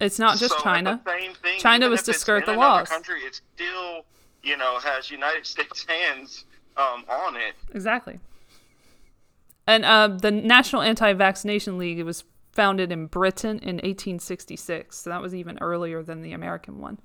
[0.02, 1.00] It's not just So, China.
[1.06, 2.88] Same thing, China was to skirt the laws.
[2.88, 4.04] Country, it still
[4.42, 6.44] you know has United States hands
[6.76, 7.54] um, on it.
[7.72, 8.18] Exactly.
[9.66, 15.34] And uh, the National Anti-Vaccination League was founded in Britain in 1866, so that was
[15.36, 16.98] even earlier than the American one.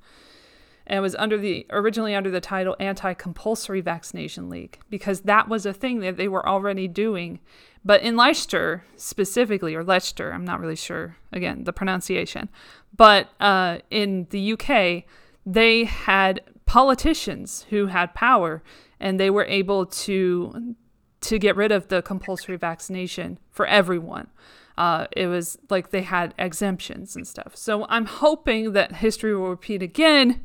[0.88, 5.66] And it was under the originally under the title Anti-Compulsory Vaccination League because that was
[5.66, 7.40] a thing that they were already doing.
[7.84, 12.48] But in Leicester specifically, or Leicester, I'm not really sure again the pronunciation,
[12.96, 15.04] but uh, in the UK,
[15.46, 18.64] they had politicians who had power,
[19.00, 20.76] and they were able to
[21.20, 24.28] to get rid of the compulsory vaccination for everyone.
[24.78, 27.56] Uh, it was like they had exemptions and stuff.
[27.56, 30.44] So I'm hoping that history will repeat again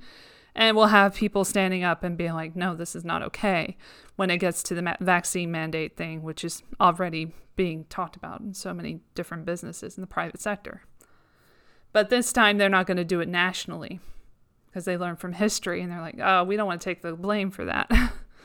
[0.54, 3.76] and we'll have people standing up and being like, no, this is not okay
[4.16, 8.40] when it gets to the ma- vaccine mandate thing, which is already being talked about
[8.40, 10.82] in so many different businesses in the private sector.
[11.92, 14.00] But this time they're not going to do it nationally
[14.66, 17.12] because they learn from history and they're like, oh, we don't want to take the
[17.14, 17.90] blame for that.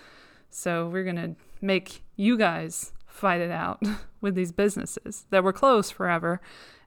[0.50, 3.82] so we're going to make you guys fight it out
[4.22, 6.40] with these businesses that were closed forever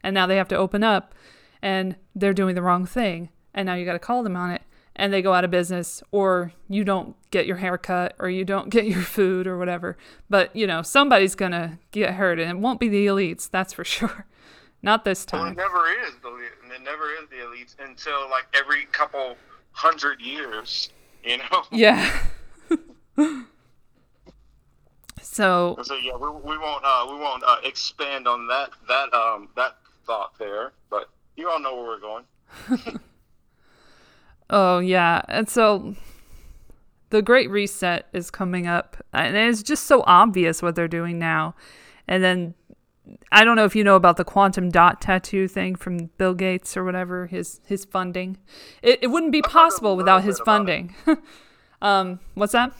[0.02, 1.14] and now they have to open up
[1.62, 4.62] and they're doing the wrong thing and now you got to call them on it
[4.96, 8.44] and they go out of business or you don't get your hair cut or you
[8.44, 9.96] don't get your food or whatever.
[10.28, 13.72] But, you know, somebody's going to get hurt and it won't be the elites, that's
[13.72, 14.26] for sure.
[14.82, 15.52] Not this Well, time.
[15.52, 16.28] it never is the
[16.74, 19.36] it never is the elites until like every couple
[19.72, 20.88] hundred years,
[21.22, 21.62] you know.
[21.70, 22.10] Yeah.
[25.22, 29.48] so, So yeah, we, we won't uh, we won't uh, expand on that that um
[29.56, 29.76] that
[30.06, 32.24] thought there, but you all know where we're going.
[34.50, 35.22] Oh, yeah.
[35.28, 35.94] And so
[37.10, 41.54] the Great Reset is coming up, and it's just so obvious what they're doing now.
[42.06, 42.54] And then
[43.32, 46.76] I don't know if you know about the quantum dot tattoo thing from Bill Gates
[46.76, 48.38] or whatever, his his funding.
[48.82, 50.94] It, it wouldn't be possible without his funding.
[51.82, 52.72] um, what's that?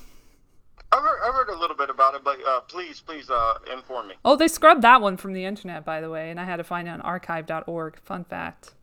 [0.93, 4.09] I've heard, I've heard a little bit about it, but uh, please please uh, inform
[4.09, 4.15] me.
[4.25, 6.65] Oh, they scrubbed that one from the internet, by the way, and I had to
[6.65, 7.99] find it on archive.org.
[8.01, 8.75] Fun fact.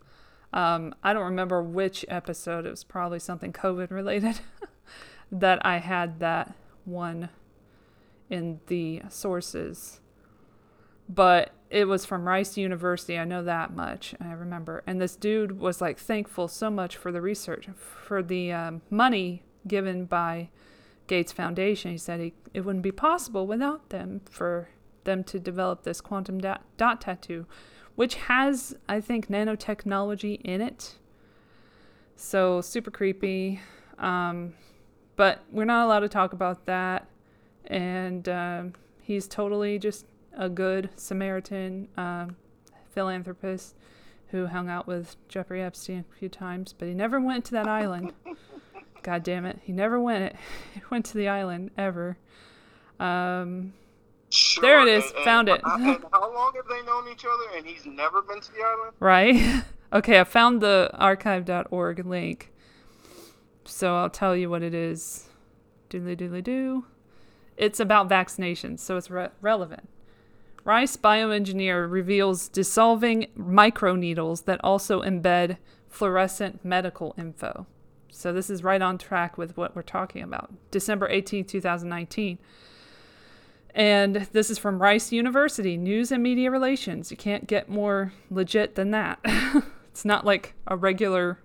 [0.57, 2.65] Um, I don't remember which episode.
[2.65, 4.39] It was probably something COVID related
[5.31, 7.29] that I had that one
[8.27, 9.99] in the sources.
[11.07, 13.19] But it was from Rice University.
[13.19, 14.15] I know that much.
[14.19, 14.81] I remember.
[14.87, 19.43] And this dude was like thankful so much for the research, for the um, money
[19.67, 20.49] given by
[21.05, 21.91] Gates Foundation.
[21.91, 24.69] He said he, it wouldn't be possible without them for
[25.03, 27.45] them to develop this quantum dot, dot tattoo,
[27.97, 30.97] which has, I think, nanotechnology in it.
[32.15, 33.59] So super creepy.
[33.97, 34.53] Um,
[35.15, 37.07] but we're not allowed to talk about that.
[37.65, 40.05] And um, he's totally just
[40.37, 42.37] a good Samaritan um,
[42.91, 43.75] philanthropist
[44.27, 47.67] who hung out with Jeffrey Epstein a few times, but he never went to that
[47.67, 48.13] island.
[49.01, 49.59] God damn it.
[49.63, 50.35] He never went it.
[50.75, 52.19] He went to the island ever.
[52.99, 53.73] Um,
[54.37, 55.05] Sure, There it is.
[55.05, 55.61] and- and- Found it.
[55.63, 57.43] And how long have they known each other?
[57.57, 58.93] And he's never been to the island.
[58.99, 59.63] right?
[59.93, 62.53] okay, I found the archive.org link.
[63.65, 65.27] So I'll tell you what it is.
[65.89, 66.85] Doodly doodly doo.
[67.57, 69.89] It's about vaccinations, so it's re- relevant.
[70.63, 77.65] Rice bioengineer reveals dissolving microneedles that also embed fluorescent medical info.
[78.11, 80.51] So this is right on track with what we're talking about.
[80.71, 82.37] December 18, 2019.
[83.77, 87.11] And this is from Rice University, News and Media Relations.
[87.11, 89.19] You can't get more legit than that.
[89.91, 91.37] it's not like a regular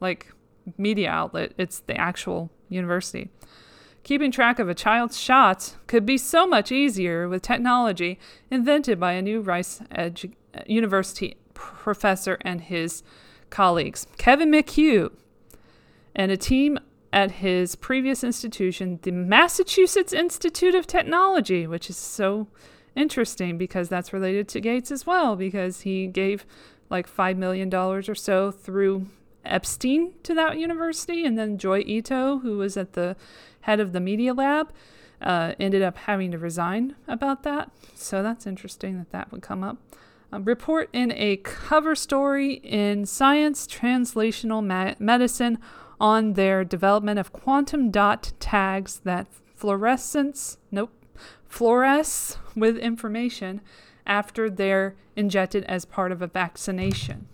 [0.00, 0.28] like
[0.76, 3.28] media outlet, it's the actual university.
[4.04, 8.20] Keeping track of a child's shots could be so much easier with technology
[8.52, 13.02] invented by a new Rice edu- University professor and his
[13.50, 14.06] colleagues.
[14.16, 15.10] Kevin McHugh
[16.14, 16.78] and a team
[17.12, 22.48] at his previous institution, the Massachusetts Institute of Technology, which is so
[22.94, 26.44] interesting because that's related to Gates as well, because he gave
[26.90, 29.06] like $5 million or so through
[29.44, 31.24] Epstein to that university.
[31.24, 33.16] And then Joi Ito, who was at the
[33.62, 34.72] head of the Media Lab,
[35.20, 37.70] uh, ended up having to resign about that.
[37.94, 39.78] So that's interesting that that would come up.
[40.30, 45.58] A report in a cover story in Science Translational Ma- Medicine
[46.00, 50.92] on their development of quantum dot tags that fluorescence, nope,
[51.50, 53.60] fluoresce with information
[54.06, 57.26] after they're injected as part of a vaccination.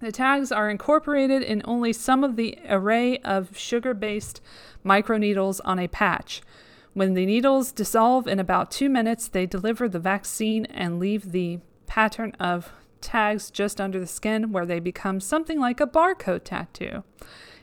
[0.00, 4.40] The tags are incorporated in only some of the array of sugar based
[4.84, 6.42] microneedles on a patch.
[6.92, 11.60] When the needles dissolve in about two minutes, they deliver the vaccine and leave the
[11.86, 17.02] pattern of tags just under the skin where they become something like a barcode tattoo.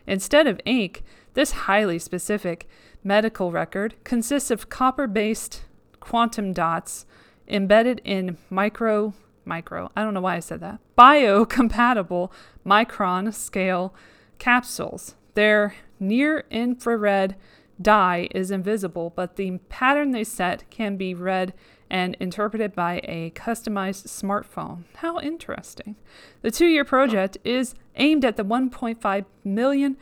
[0.06, 2.68] Instead of ink, this highly specific
[3.04, 5.64] medical record consists of copper based
[6.00, 7.06] quantum dots
[7.48, 9.14] embedded in micro
[9.46, 12.32] micro I don't know why I said that biocompatible
[12.66, 13.94] micron scale
[14.38, 15.16] capsules.
[15.34, 17.36] Their near infrared
[17.82, 21.54] dye is invisible, but the pattern they set can be read
[21.90, 24.84] and interpreted by a customized smartphone.
[24.96, 25.96] How interesting.
[26.42, 29.98] The two year project is aimed at the 1.5 million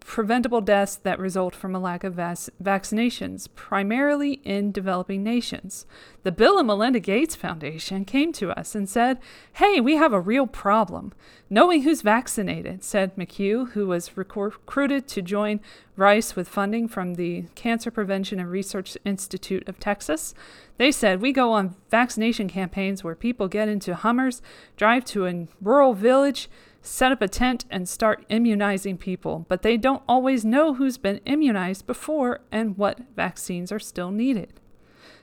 [0.00, 5.86] preventable deaths that result from a lack of vac- vaccinations, primarily in developing nations.
[6.22, 9.18] The Bill and Melinda Gates Foundation came to us and said,
[9.54, 11.12] Hey, we have a real problem.
[11.48, 15.60] Knowing who's vaccinated, said McHugh, who was recor- recruited to join
[15.96, 20.34] Rice with funding from the Cancer Prevention and Research Institute of Texas.
[20.78, 24.40] They said, We go on vaccination campaigns where people get into Hummers,
[24.76, 26.48] drive to a rural village,
[26.82, 31.20] set up a tent and start immunizing people, but they don't always know who's been
[31.26, 34.52] immunized before and what vaccines are still needed.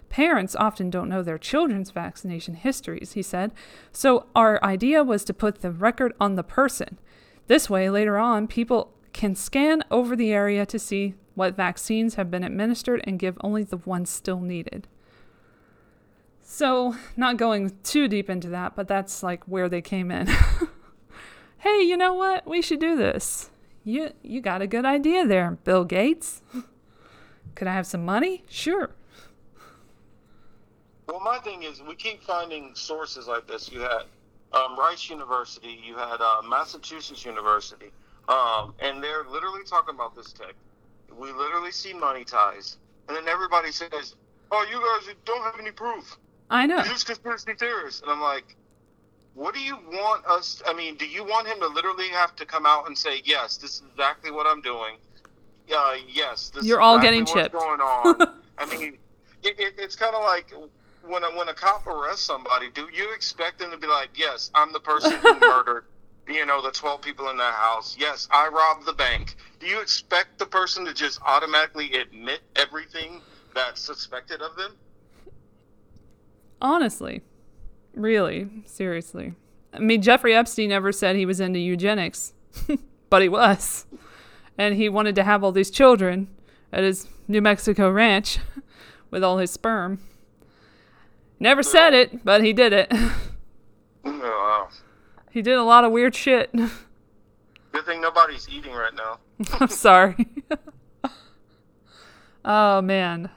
[0.09, 3.51] Parents often don't know their children's vaccination histories, he said,
[3.91, 6.97] so our idea was to put the record on the person.
[7.47, 12.31] This way, later on, people can scan over the area to see what vaccines have
[12.31, 14.87] been administered and give only the ones still needed.
[16.41, 20.29] So, not going too deep into that, but that's like where they came in.
[21.59, 22.47] hey, you know what?
[22.47, 23.49] We should do this.
[23.83, 26.41] You you got a good idea there, Bill Gates.
[27.55, 28.43] Could I have some money?
[28.49, 28.91] Sure.
[31.07, 33.71] Well, my thing is, we keep finding sources like this.
[33.71, 34.03] You had
[34.53, 37.91] um, Rice University, you had uh, Massachusetts University,
[38.27, 40.53] um, and they're literally talking about this tech.
[41.17, 42.77] We literally see money ties,
[43.07, 44.15] and then everybody says,
[44.51, 46.17] "Oh, you guys don't have any proof.
[46.49, 46.75] I know.
[46.75, 48.55] You're just conspiracy theorists." And I'm like,
[49.37, 50.63] "What do you want us?
[50.65, 53.57] I mean, do you want him to literally have to come out and say, yes,
[53.57, 54.95] this is exactly what I'm doing?
[55.71, 58.97] Uh, yes, this You're is all exactly getting what's chipped." going on." I mean,
[59.43, 60.51] it, it, it's kind of like
[61.03, 64.49] when a, when a cop arrests somebody, do you expect them to be like, "Yes,
[64.55, 65.85] I'm the person who murdered,
[66.27, 67.95] you know, the 12 people in that house.
[67.99, 73.21] Yes, I robbed the bank." Do you expect the person to just automatically admit everything
[73.53, 74.71] that's suspected of them?
[76.59, 77.21] Honestly.
[77.97, 78.47] Really.
[78.65, 79.33] Seriously.
[79.73, 82.33] I mean, Jeffrey Epstein never said he was into eugenics,
[83.09, 83.85] but he was.
[84.57, 86.27] And he wanted to have all these children
[86.71, 88.39] at his New Mexico ranch
[89.11, 89.99] with all his sperm.
[91.39, 92.91] Never said it, but he did it.
[94.05, 94.69] Oh,
[95.31, 96.51] he did a lot of weird shit.
[96.53, 99.19] good thing nobody's eating right now.
[99.59, 100.27] I'm sorry.
[102.45, 103.29] oh man.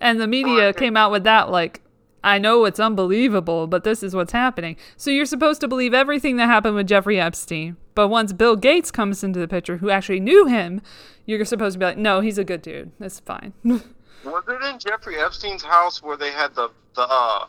[0.00, 1.82] And the media came out with that like
[2.24, 4.76] I know it's unbelievable, but this is what's happening.
[4.96, 7.76] So you're supposed to believe everything that happened with Jeffrey Epstein.
[7.94, 10.80] But once Bill Gates comes into the picture, who actually knew him,
[11.26, 12.92] you're supposed to be like, no, he's a good dude.
[12.98, 13.52] That's fine.
[13.64, 17.46] Was it in Jeffrey Epstein's house where they had the the uh,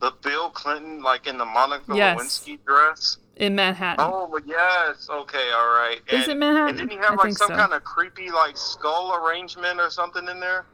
[0.00, 2.18] the Bill Clinton like in the Monica Yes.
[2.18, 3.18] Lewinsky dress?
[3.36, 4.04] In Manhattan.
[4.08, 5.08] Oh, yes.
[5.10, 6.00] Okay, all right.
[6.08, 6.68] Is it Manhattan?
[6.68, 7.56] And didn't he have I like some so.
[7.56, 10.64] kind of creepy like skull arrangement or something in there?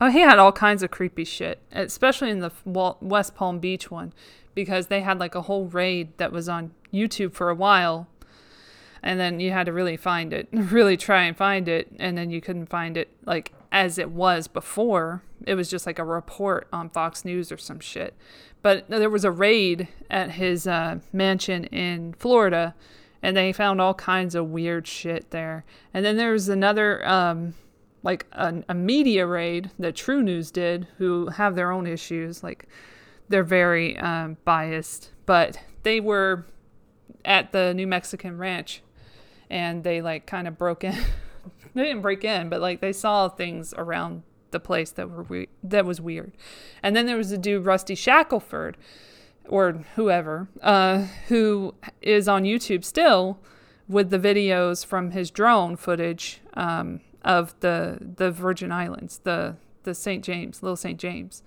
[0.00, 2.52] Oh, he had all kinds of creepy shit, especially in the
[3.00, 4.12] West Palm Beach one,
[4.54, 8.06] because they had like a whole raid that was on YouTube for a while,
[9.02, 12.30] and then you had to really find it, really try and find it, and then
[12.30, 15.22] you couldn't find it like as it was before.
[15.46, 18.14] It was just like a report on Fox News or some shit.
[18.62, 22.74] But there was a raid at his uh, mansion in Florida,
[23.22, 25.64] and they found all kinds of weird shit there.
[25.94, 27.06] And then there was another.
[27.08, 27.54] Um,
[28.06, 32.44] like a, a media raid that TruNews did, who have their own issues.
[32.44, 32.68] Like
[33.28, 36.46] they're very um, biased, but they were
[37.24, 38.80] at the New Mexican ranch,
[39.50, 40.94] and they like kind of broke in.
[41.74, 45.48] they didn't break in, but like they saw things around the place that were we-
[45.64, 46.30] that was weird.
[46.84, 48.76] And then there was the dude Rusty Shackleford,
[49.48, 53.40] or whoever, uh, who is on YouTube still
[53.88, 59.94] with the videos from his drone footage um, of the the Virgin Islands, the the
[59.94, 60.24] St.
[60.24, 60.98] James, Little St.
[60.98, 61.42] James,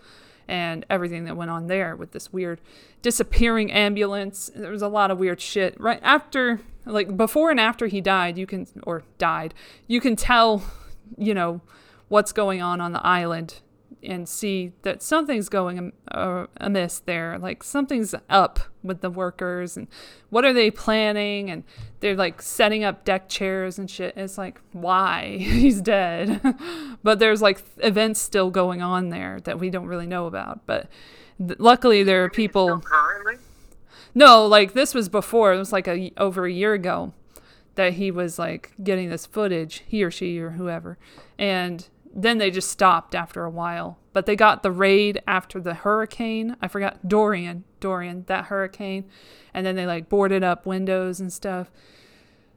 [0.47, 2.61] and everything that went on there with this weird
[3.01, 4.51] disappearing ambulance.
[4.55, 5.79] There was a lot of weird shit.
[5.79, 9.53] Right after, like before and after he died, you can or died,
[9.87, 10.63] you can tell,
[11.17, 11.61] you know,
[12.09, 13.61] what's going on on the island
[14.03, 17.37] and see that something's going uh, amiss there.
[17.37, 19.87] Like something's up with the workers and
[20.29, 21.49] what are they planning?
[21.49, 21.63] And
[21.99, 24.13] they're like setting up deck chairs and shit.
[24.15, 25.37] It's like, why?
[25.39, 26.41] He's dead.
[27.03, 30.65] but there's like events still going on there that we don't really know about.
[30.65, 30.87] But
[31.37, 32.81] th- luckily, there are people.
[34.15, 35.53] No, like this was before.
[35.53, 37.13] It was like a over a year ago
[37.75, 40.97] that he was like getting this footage, he or she or whoever.
[41.37, 43.97] And then they just stopped after a while.
[44.13, 46.55] But they got the raid after the hurricane.
[46.61, 49.05] I forgot Dorian, Dorian, that hurricane.
[49.53, 51.71] And then they like boarded up windows and stuff.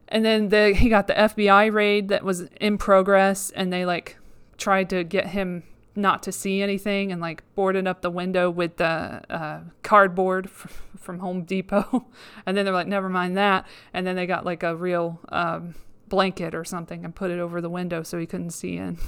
[0.09, 4.17] And then the, he got the FBI raid that was in progress and they like
[4.59, 5.63] tried to get him
[5.95, 10.83] not to see anything and like boarded up the window with the uh, cardboard f-
[10.97, 12.07] from Home Depot.
[12.47, 13.67] and then they're like, never mind that.
[13.93, 15.75] And then they got like a real um,
[16.09, 18.99] blanket or something and put it over the window so he couldn't see in.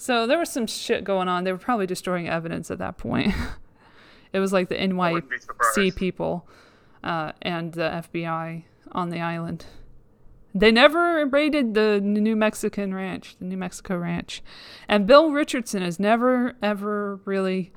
[0.00, 1.44] So there was some shit going on.
[1.44, 3.34] They were probably destroying evidence at that point.
[4.32, 6.48] it was like the NYC people
[7.04, 9.66] uh, and the FBI on the island.
[10.54, 14.42] They never raided the New Mexican ranch, the New Mexico ranch.
[14.88, 17.70] And Bill Richardson has never, ever really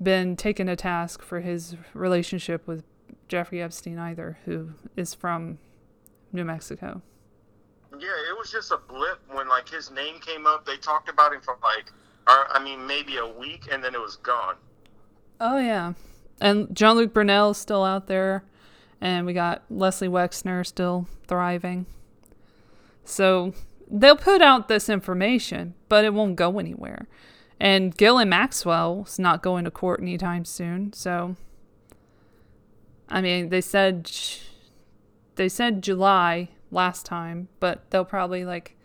[0.00, 2.84] been taken to task for his relationship with
[3.26, 5.58] Jeffrey Epstein either, who is from
[6.32, 7.02] New Mexico.
[7.98, 10.64] Yeah, it was just a blip when like his name came up.
[10.64, 11.90] They talked about him for like,
[12.28, 14.56] or, I mean, maybe a week, and then it was gone.
[15.40, 15.94] Oh, yeah.
[16.40, 18.44] And Jean Luc Brunel is still out there.
[19.00, 21.86] and we got Leslie Wexner still thriving.
[23.04, 23.54] So
[23.90, 27.06] they'll put out this information, but it won't go anywhere.
[27.60, 30.92] And Ghislaine Maxwell's not going to court anytime soon.
[30.92, 31.36] So,
[33.08, 34.10] I mean, they said
[35.36, 38.76] they said July last time, but they'll probably like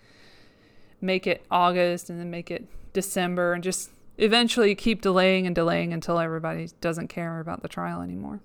[1.01, 5.93] make it August and then make it December and just eventually keep delaying and delaying
[5.93, 8.39] until everybody doesn't care about the trial anymore.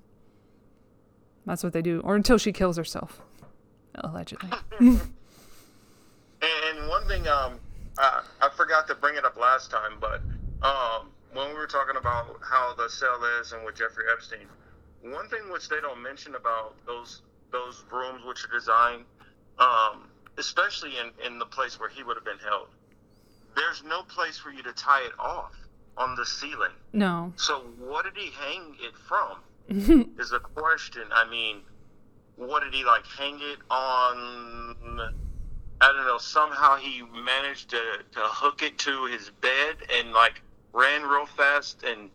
[1.47, 3.22] That's what they do, or until she kills herself,
[3.95, 4.51] allegedly.
[4.80, 5.01] and
[6.89, 7.59] one thing, um,
[7.99, 10.20] I, I forgot to bring it up last time, but
[10.62, 14.47] um, when we were talking about how the cell is and with Jeffrey Epstein,
[15.03, 19.05] one thing which they don't mention about those those rooms which are designed,
[19.59, 22.69] um, especially in, in the place where he would have been held,
[23.57, 25.53] there's no place for you to tie it off
[25.97, 26.73] on the ceiling.
[26.93, 27.33] No.
[27.37, 29.39] So what did he hang it from?
[30.19, 31.03] is the question.
[31.13, 31.61] I mean,
[32.37, 35.13] what did he like hang it on?
[35.81, 36.19] I don't know.
[36.19, 37.81] Somehow he managed to,
[38.13, 40.41] to hook it to his bed and like
[40.73, 42.11] ran real fast, and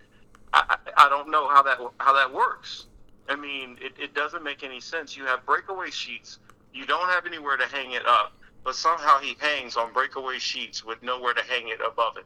[0.53, 2.87] I, I don't know how that how that works.
[3.29, 5.15] I mean, it, it doesn't make any sense.
[5.15, 6.39] You have breakaway sheets.
[6.73, 10.83] You don't have anywhere to hang it up, but somehow he hangs on breakaway sheets
[10.83, 12.25] with nowhere to hang it above it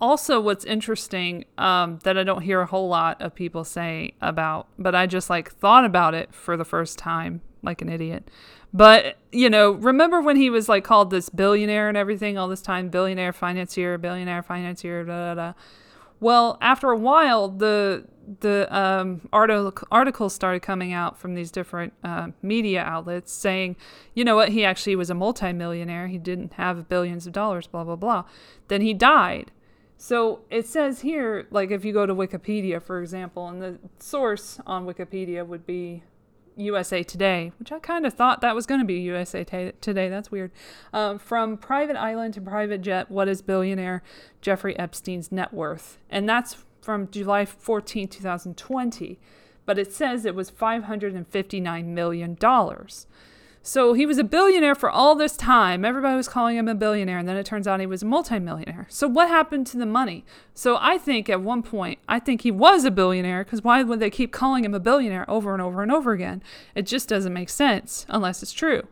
[0.00, 4.68] also what's interesting um, that i don't hear a whole lot of people say about
[4.78, 8.28] but i just like thought about it for the first time like an idiot
[8.72, 12.62] but you know remember when he was like called this billionaire and everything all this
[12.62, 15.52] time billionaire financier billionaire financier da, da, da.
[16.24, 18.04] Well after a while the
[18.40, 23.76] the um, article, articles started coming out from these different uh, media outlets saying,
[24.14, 26.08] you know what, he actually was a multimillionaire.
[26.08, 28.24] He didn't have billions of dollars, blah, blah, blah.
[28.68, 29.52] Then he died.
[29.96, 34.60] So it says here, like if you go to Wikipedia, for example, and the source
[34.66, 36.02] on Wikipedia would be
[36.56, 40.08] USA Today, which I kind of thought that was going to be USA t- Today.
[40.08, 40.50] That's weird.
[40.92, 44.02] Um, from private island to private jet, what is billionaire
[44.40, 45.98] Jeffrey Epstein's net worth?
[46.10, 49.18] And that's from July 14, 2020.
[49.66, 52.36] But it says it was $559 million.
[53.66, 55.86] So he was a billionaire for all this time.
[55.86, 58.86] Everybody was calling him a billionaire, and then it turns out he was a multimillionaire.
[58.90, 60.26] So what happened to the money?
[60.52, 64.00] So I think at one point, I think he was a billionaire because why would
[64.00, 66.42] they keep calling him a billionaire over and over and over again?
[66.74, 68.86] It just doesn't make sense unless it's true.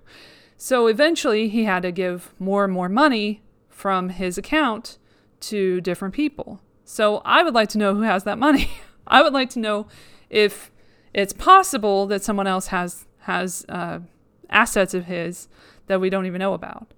[0.57, 4.97] So eventually, he had to give more and more money from his account
[5.41, 6.63] to different people.
[6.87, 8.71] So I would like to know who has that money.
[9.07, 9.87] I would like to know
[10.31, 10.71] if
[11.13, 14.01] it's possible that someone else has has uh,
[14.53, 15.49] assets of his
[15.87, 16.89] that we don't even know about.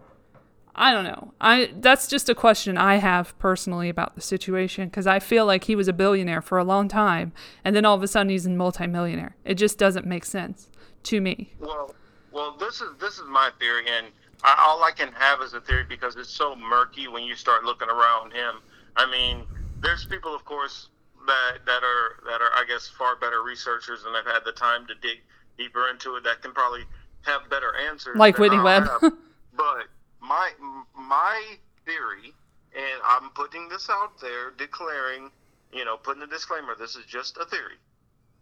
[0.77, 1.33] I don't know.
[1.41, 5.65] I that's just a question I have personally about the situation because I feel like
[5.65, 7.33] he was a billionaire for a long time
[7.65, 9.37] and then all of a sudden he's a multimillionaire.
[9.45, 10.69] It just doesn't make sense
[11.05, 11.53] to me.
[11.61, 11.95] Well,
[12.33, 14.09] well, this is this is my theory, and
[14.43, 17.65] I, all I can have is a theory because it's so murky when you start
[17.65, 18.57] looking around him.
[18.97, 19.45] I mean,
[19.81, 20.89] there's people, of course,
[21.27, 24.87] that that are that are I guess far better researchers and have had the time
[24.89, 25.23] to dig
[25.57, 26.85] deeper into it that can probably
[27.25, 28.17] have better answers.
[28.17, 28.89] Like Whitney Webb.
[29.01, 29.87] but
[30.21, 30.51] my
[30.97, 31.43] my
[31.85, 32.33] theory,
[32.75, 35.31] and I'm putting this out there, declaring,
[35.73, 36.75] you know, putting a disclaimer.
[36.79, 37.79] This is just a theory.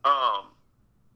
[0.04, 0.50] Um,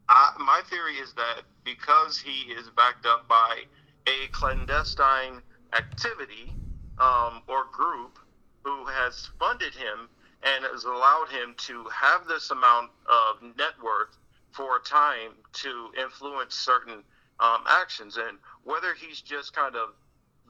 [0.08, 3.62] I, my theory is that because he is backed up by
[4.06, 5.42] a clandestine
[5.72, 6.52] activity
[6.98, 8.18] um, or group
[8.62, 10.08] who has funded him
[10.42, 14.16] and has allowed him to have this amount of net worth
[14.52, 17.02] for a time to influence certain
[17.40, 18.16] um, actions.
[18.16, 19.90] And whether he's just kind of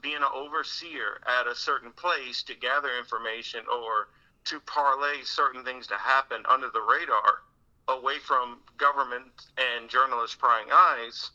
[0.03, 4.09] being an overseer at a certain place to gather information or
[4.45, 7.43] to parlay certain things to happen under the radar
[7.89, 9.25] away from government
[9.57, 11.31] and journalists prying eyes,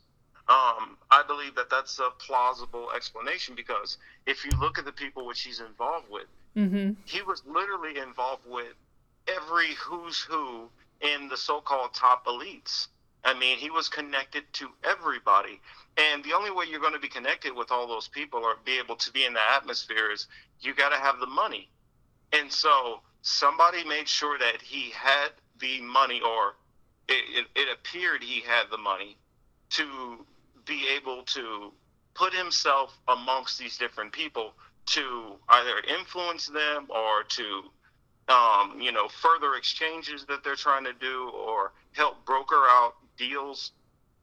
[0.47, 5.25] um, I believe that that's a plausible explanation because if you look at the people
[5.25, 6.27] which he's involved with,
[6.57, 6.93] mm-hmm.
[7.05, 8.73] he was literally involved with
[9.27, 10.69] every who's who
[11.01, 12.87] in the so-called top elites.
[13.23, 15.59] I mean, he was connected to everybody.
[15.97, 18.79] And the only way you're going to be connected with all those people or be
[18.79, 20.27] able to be in the atmosphere is
[20.59, 21.69] you got to have the money.
[22.33, 26.55] And so somebody made sure that he had the money, or
[27.07, 29.17] it, it, it appeared he had the money
[29.71, 30.25] to
[30.65, 31.71] be able to
[32.13, 34.53] put himself amongst these different people
[34.87, 37.63] to either influence them or to
[38.27, 43.71] um, you know further exchanges that they're trying to do or help broker out deals.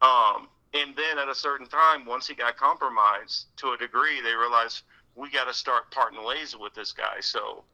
[0.02, 4.34] Um, and then at a certain time, once he got compromised to a degree, they
[4.34, 4.82] realized
[5.14, 7.20] we got to start parting ways with this guy.
[7.20, 7.64] So,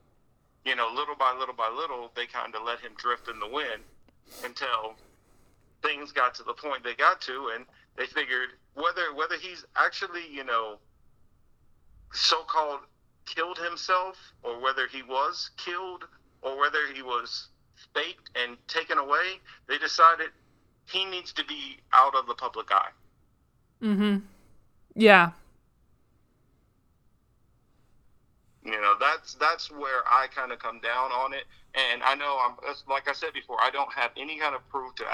[0.64, 3.48] you know, little by little by little, they kind of let him drift in the
[3.48, 3.82] wind
[4.44, 4.94] until
[5.82, 10.26] things got to the point they got to, and they figured whether whether he's actually
[10.32, 10.78] you know
[12.12, 12.80] so-called
[13.26, 16.04] killed himself or whether he was killed
[16.42, 17.48] or whether he was
[17.94, 20.28] faked and taken away, they decided
[20.90, 22.90] he needs to be out of the public eye.
[23.82, 24.18] Mm-hmm.
[24.94, 25.30] Yeah.
[28.64, 32.38] You know, that's that's where I kind of come down on it, and I know
[32.42, 32.54] I'm
[32.88, 35.04] like I said before, I don't have any kind of proof to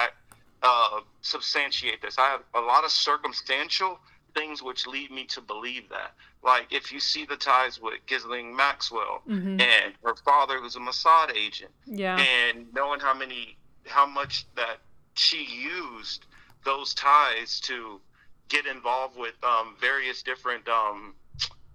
[0.63, 2.17] uh, substantiate this.
[2.17, 3.99] I have a lot of circumstantial
[4.35, 6.13] things which lead me to believe that.
[6.45, 9.61] Like if you see the ties with Ghislaine Maxwell Mhm.
[9.61, 12.17] and her father, who's a Mossad agent, Yeah.
[12.21, 13.57] and knowing how many,
[13.89, 14.79] how much that
[15.15, 16.27] she used
[16.65, 18.01] those ties to
[18.49, 21.15] get involved with um, various different um,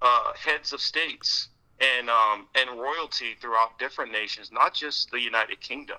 [0.01, 5.59] uh, heads of states and um, and royalty throughout different nations, not just the United
[5.59, 5.97] Kingdom.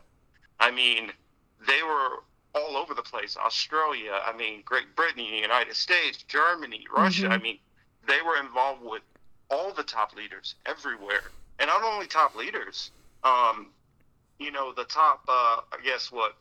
[0.61, 1.13] I mean,
[1.67, 2.23] they were
[2.55, 3.37] all over the place.
[3.37, 7.27] Australia, I mean, Great Britain, the United States, Germany, Russia.
[7.27, 7.33] Mhm.
[7.33, 7.59] I mean,
[8.07, 9.03] they were involved with
[9.51, 12.91] all the top leaders everywhere, and not only top leaders.
[13.25, 13.73] Um,
[14.39, 16.37] you know, the top, uh, I guess what,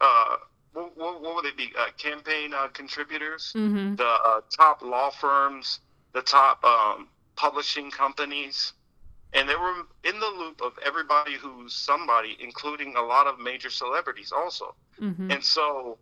[0.00, 0.36] uh,
[0.72, 1.72] what, what, what would they be?
[1.78, 3.96] Uh, campaign uh, contributors, Mhm.
[3.96, 5.80] the uh, top law firms,
[6.12, 8.72] the top um, publishing companies,
[9.32, 13.70] and they were in the loop of everybody who's somebody, including a lot of major
[13.70, 14.74] celebrities also.
[15.00, 15.32] Mhm.
[15.32, 15.98] And so,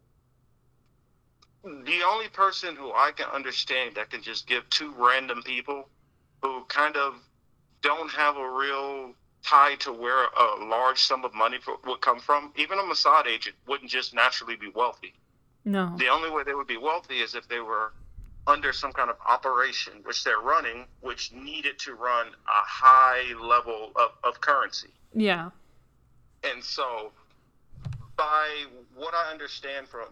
[1.65, 5.89] the only person who I can understand that can just give two random people
[6.43, 7.17] who kind of
[7.83, 9.15] don't have a real
[9.49, 13.27] tie to where a large sum of money for, would come from, even a Mossad
[13.27, 15.15] agent wouldn't just naturally be wealthy.
[15.65, 15.95] No.
[15.99, 17.93] The only way they would be wealthy is if they were
[18.47, 23.93] under some kind of operation, which they're running, which needed to run a high level
[23.97, 24.89] of, of currency.
[25.15, 25.51] Yeah.
[26.45, 27.13] And so,
[28.17, 30.09] by what I understand from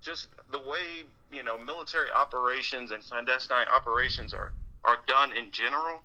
[0.00, 4.52] just the way you know military operations and clandestine operations are
[4.84, 6.02] are done in general,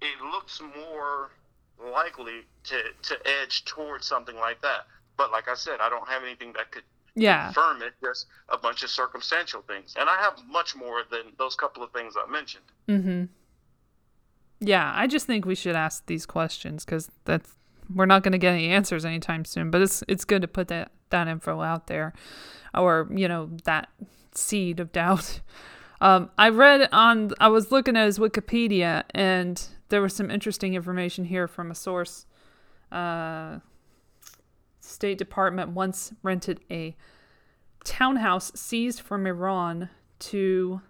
[0.00, 1.30] it looks more
[1.92, 4.86] likely to to edge towards something like that.
[5.16, 7.46] But like I said, I don't have anything that could Yeah.
[7.46, 7.94] confirm it.
[8.02, 11.90] Just a bunch of circumstantial things, and I have much more than those couple of
[11.92, 12.64] things I mentioned.
[12.88, 13.24] Mm-hmm.
[14.60, 17.54] Yeah, I just think we should ask these questions because that's
[17.94, 19.70] we're not going to get any answers anytime soon.
[19.70, 22.12] But it's it's good to put that that info out there,
[22.74, 23.88] or you know that
[24.34, 25.40] seed of doubt.
[26.00, 30.74] Um, I read on I was looking at his Wikipedia and there was some interesting
[30.74, 32.26] information here from a source.
[32.92, 33.58] Uh,
[34.80, 36.96] State Department once rented a
[37.84, 40.80] townhouse seized from Iran to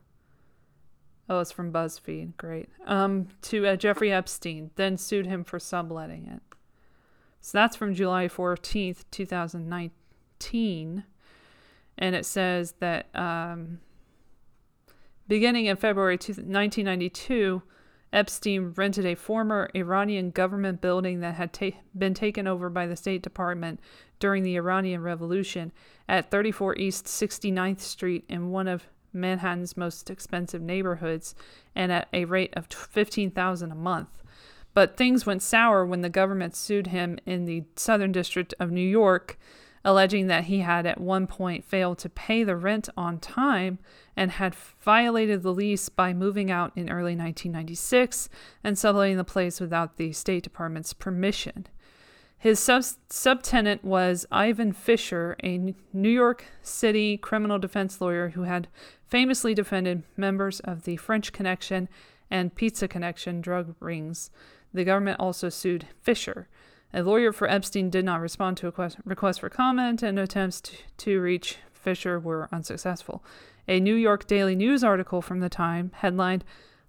[1.31, 2.37] Oh, it's from BuzzFeed.
[2.39, 2.71] Great.
[2.87, 6.41] Um, to uh, Jeffrey Epstein, then sued him for subletting it.
[7.43, 11.05] So that's from July 14th, 2019.
[11.99, 13.81] And it says that um,
[15.27, 17.63] beginning in February two- 1992,
[18.13, 22.97] Epstein rented a former Iranian government building that had ta- been taken over by the
[22.97, 23.81] State Department
[24.19, 25.73] during the Iranian Revolution
[26.09, 31.35] at 34 East 69th Street in one of Manhattan's most expensive neighborhoods
[31.75, 34.23] and at a rate of 15,000 a month.
[34.75, 38.81] But things went sour when the government sued him in the Southern District of New
[38.81, 39.39] York,
[39.85, 43.79] alleging that he had at one point failed to pay the rent on time
[44.17, 48.29] and had violated the lease by moving out in early 1996
[48.65, 51.67] and subletting the place without the State Department's permission.
[52.39, 58.69] His sub- subtenant was Ivan Fisher, a New York City criminal defense lawyer who had
[59.07, 61.89] famously defended members of the French Connection
[62.31, 64.31] and Pizza Connection drug rings.
[64.73, 66.49] The government also sued Fisher.
[66.93, 70.61] A lawyer for Epstein did not respond to a quest- request for comment, and attempts
[70.63, 73.23] to, to reach Fisher were unsuccessful.
[73.67, 76.45] A New York Daily News article from the time, headlined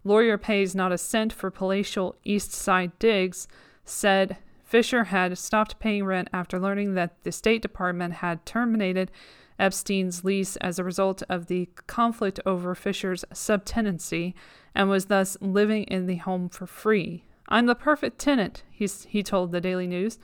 [0.05, 3.47] Lawyer Pays Not a Cent for Palatial East Side Digs,
[3.83, 9.11] said Fisher had stopped paying rent after learning that the State Department had terminated
[9.59, 14.33] Epstein's lease as a result of the conflict over Fisher's subtenancy
[14.73, 17.25] and was thus living in the home for free.
[17.49, 20.19] I'm the perfect tenant, he's, he told the Daily News.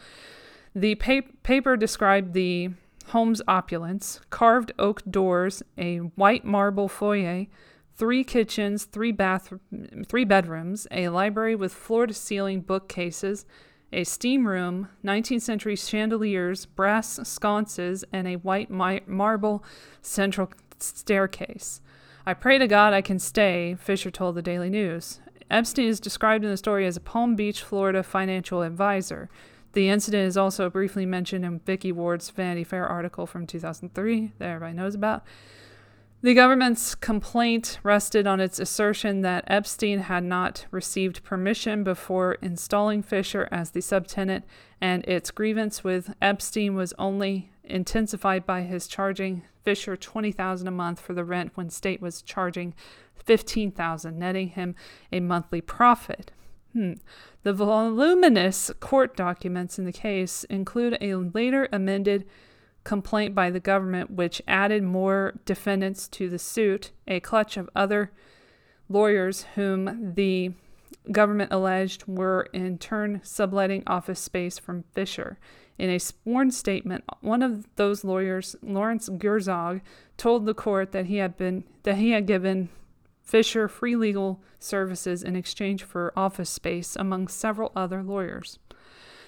[0.76, 2.70] The pa- paper described the
[3.08, 7.48] home's opulence carved oak doors, a white marble foyer,
[7.96, 9.54] three kitchens, three bath,
[10.08, 13.46] three bedrooms, a library with floor to ceiling bookcases,
[13.94, 19.64] a steam room, 19th century chandeliers, brass sconces, and a white mi- marble
[20.02, 21.82] central staircase.
[22.26, 25.22] I pray to God I can stay, Fisher told the Daily News.
[25.50, 29.30] Epstein is described in the story as a Palm Beach, Florida financial advisor.
[29.74, 34.46] The incident is also briefly mentioned in Vicky Ward's Vanity Fair article from 2003 that
[34.46, 35.24] everybody knows about.
[36.22, 43.04] The government's complaint rested on its assertion that Epstein had not received permission before installing
[43.04, 44.44] Fisher as the subtenant,
[44.82, 50.72] and its grievance with Epstein was only intensified by his charging Fisher twenty thousand a
[50.72, 52.74] month for the rent when state was charging
[53.14, 54.76] fifteen thousand, netting him
[55.12, 56.32] a monthly profit.
[56.72, 56.94] Hmm.
[57.44, 62.26] The voluminous court documents in the case include a later amended
[62.84, 68.12] complaint by the government, which added more defendants to the suit, a clutch of other
[68.88, 70.52] lawyers whom the
[71.12, 75.40] government alleged were in turn subletting office space from Fisher.
[75.78, 79.82] In a sworn statement, one of those lawyers, Lawrence Gerzog,
[80.18, 82.70] told the court that he had been that he had given
[83.22, 88.60] Fisher free legal services in exchange for office space among several other lawyers.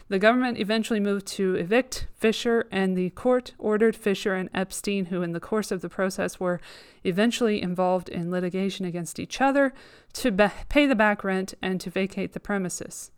[0.10, 5.22] The government eventually moved to evict Fisher, and the court ordered Fisher and Epstein, who
[5.22, 6.62] in the course of the process were
[7.04, 9.74] eventually involved in litigation against each other,
[10.14, 13.12] to be- pay the back rent and to vacate the premises.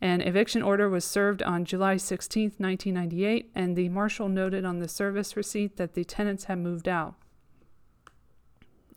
[0.00, 4.88] An eviction order was served on July 16, 1998, and the marshal noted on the
[4.88, 7.14] service receipt that the tenants had moved out.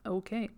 [0.05, 0.49] Okay.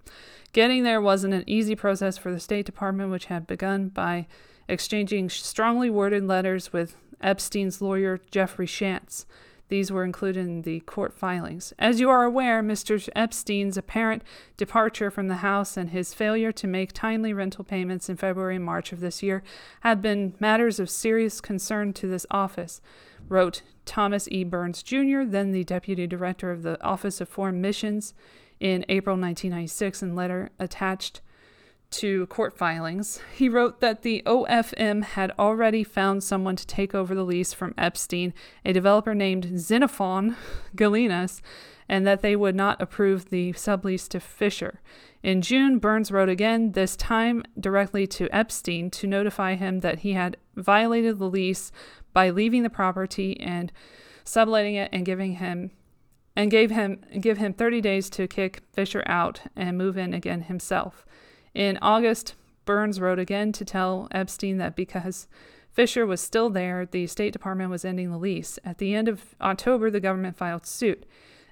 [0.53, 4.27] Getting there wasn't an easy process for the State Department, which had begun by
[4.67, 9.25] exchanging strongly worded letters with Epstein's lawyer, Jeffrey Shantz.
[9.71, 11.71] These were included in the court filings.
[11.79, 13.07] As you are aware, Mr.
[13.15, 14.21] Epstein's apparent
[14.57, 18.65] departure from the house and his failure to make timely rental payments in February and
[18.65, 19.43] March of this year
[19.79, 22.81] had been matters of serious concern to this office,
[23.29, 24.43] wrote Thomas E.
[24.43, 28.13] Burns Jr., then the deputy director of the Office of Foreign Missions,
[28.59, 31.21] in April 1996 in letter attached
[31.91, 37.13] to court filings, he wrote that the OFM had already found someone to take over
[37.13, 38.33] the lease from Epstein,
[38.65, 40.35] a developer named Xenophon
[40.75, 41.41] Galinas,
[41.87, 44.81] and that they would not approve the sublease to Fisher.
[45.21, 50.13] In June, Burns wrote again, this time directly to Epstein, to notify him that he
[50.13, 51.71] had violated the lease
[52.13, 53.71] by leaving the property and
[54.23, 55.71] subletting it and giving him
[56.35, 60.43] and gave him give him 30 days to kick Fisher out and move in again
[60.43, 61.05] himself.
[61.53, 62.35] In August,
[62.65, 65.27] Burns wrote again to tell Epstein that because
[65.71, 68.59] Fisher was still there, the State Department was ending the lease.
[68.63, 71.05] At the end of October, the government filed suit.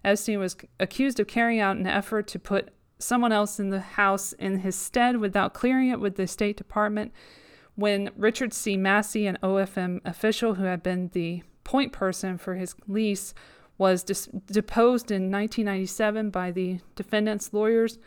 [0.04, 2.70] Epstein was accused of carrying out an effort to put
[3.00, 7.14] someone else in the house in his stead without clearing it with the State Department.
[7.76, 8.76] When Richard C.
[8.76, 13.34] Massey, an OFM official who had been the point person for his lease,
[13.78, 17.98] was dis- deposed in 1997 by the defendant's lawyers.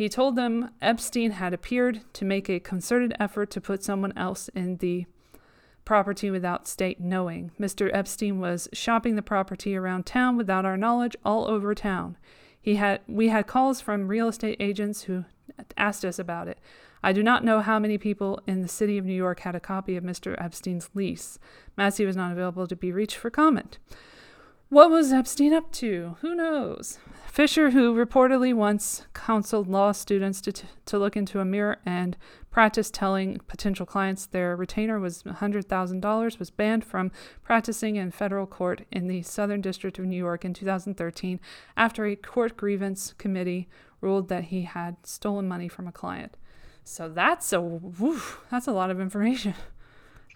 [0.00, 4.48] He told them Epstein had appeared to make a concerted effort to put someone else
[4.54, 5.04] in the
[5.84, 7.50] property without state knowing.
[7.60, 7.90] Mr.
[7.92, 12.16] Epstein was shopping the property around town without our knowledge all over town.
[12.58, 15.26] He had we had calls from real estate agents who
[15.76, 16.60] asked us about it.
[17.02, 19.60] I do not know how many people in the city of New York had a
[19.60, 20.34] copy of Mr.
[20.42, 21.38] Epstein's lease.
[21.76, 23.76] Massey was not available to be reached for comment.
[24.70, 26.16] What was Epstein up to?
[26.22, 26.98] Who knows?
[27.30, 32.16] Fisher, who reportedly once counseled law students to, t- to look into a mirror and
[32.50, 37.12] practice telling potential clients their retainer was $100,000, was banned from
[37.44, 41.38] practicing in federal court in the Southern District of New York in 2013
[41.76, 43.68] after a court grievance committee
[44.00, 46.36] ruled that he had stolen money from a client.
[46.82, 47.80] So that's a
[48.50, 49.54] that's a lot of information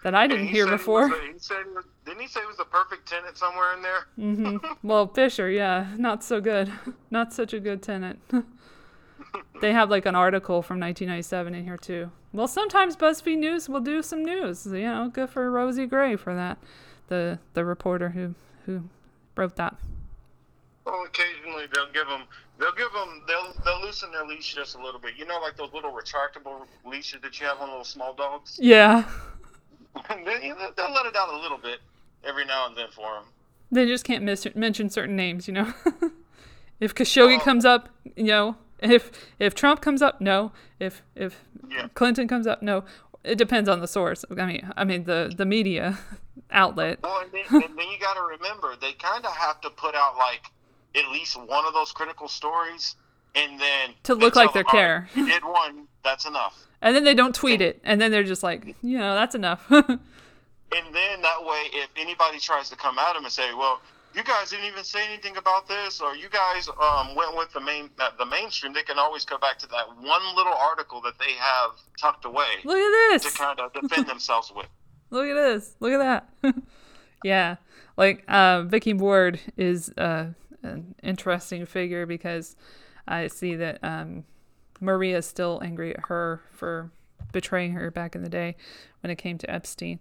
[0.05, 1.07] that I didn't hear before.
[1.07, 1.65] Was, he said,
[2.05, 4.05] didn't he say it was the perfect tenant somewhere in there?
[4.19, 4.73] Mm-hmm.
[4.87, 6.71] well, Fisher, yeah, not so good.
[7.09, 8.19] Not such a good tenant.
[9.61, 12.11] they have like an article from 1997 in here too.
[12.33, 14.67] Well, sometimes BuzzFeed News will do some news.
[14.67, 16.59] You know, good for Rosie Gray for that,
[17.07, 18.35] the the reporter who
[18.67, 18.83] who
[19.35, 19.75] wrote that.
[20.85, 22.25] Well, occasionally they'll give them
[22.59, 25.13] they'll give them they'll they'll loosen their leash just a little bit.
[25.17, 28.59] You know, like those little retractable leashes that you have on little small dogs.
[28.61, 29.05] Yeah.
[30.09, 31.79] they'll let it out a little bit
[32.23, 33.23] every now and then for them.
[33.71, 35.73] They just can't mis- mention certain names, you know.
[36.79, 40.51] if Khashoggi comes up, you know, if if Trump comes up, no.
[40.79, 41.87] If if yeah.
[41.93, 42.83] Clinton comes up, no.
[43.23, 44.25] It depends on the source.
[44.29, 45.99] I mean, I mean the the media
[46.51, 46.99] outlet.
[47.03, 49.95] Well, and then, and then you got to remember they kind of have to put
[49.95, 50.43] out like
[50.95, 52.95] at least one of those critical stories,
[53.35, 55.07] and then to look like they care.
[55.15, 58.23] Right, you did one, that's enough and then they don't tweet it, and then they're
[58.23, 59.65] just like, you know, that's enough.
[60.71, 63.81] and then that way, if anybody tries to come at them and say, well,
[64.15, 67.59] you guys didn't even say anything about this, or you guys um, went with the
[67.59, 71.19] main uh, the mainstream, they can always go back to that one little article that
[71.19, 72.47] they have tucked away.
[72.63, 74.67] Look at this to kind of defend themselves with.
[75.09, 75.75] Look at this.
[75.79, 76.55] Look at that.
[77.23, 77.57] yeah,
[77.97, 80.27] like uh, Vicky Ward is uh,
[80.63, 82.55] an interesting figure because
[83.07, 84.23] I see that um,
[84.79, 86.91] Maria is still angry at her for
[87.31, 88.55] betraying her back in the day
[89.01, 89.99] when it came to Epstein,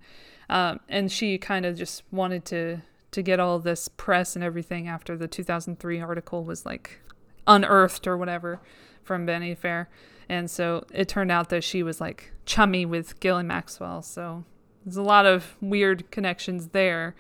[0.49, 4.89] um, and she kind of just wanted to to get all this press and everything
[4.89, 6.99] after the 2003 article was like
[7.47, 8.61] unearthed or whatever
[9.05, 9.89] from Vanity Fair.
[10.29, 14.03] And so it turned out that she was like chummy with Ghislaine Maxwell.
[14.03, 14.45] So
[14.85, 17.15] there's a lot of weird connections there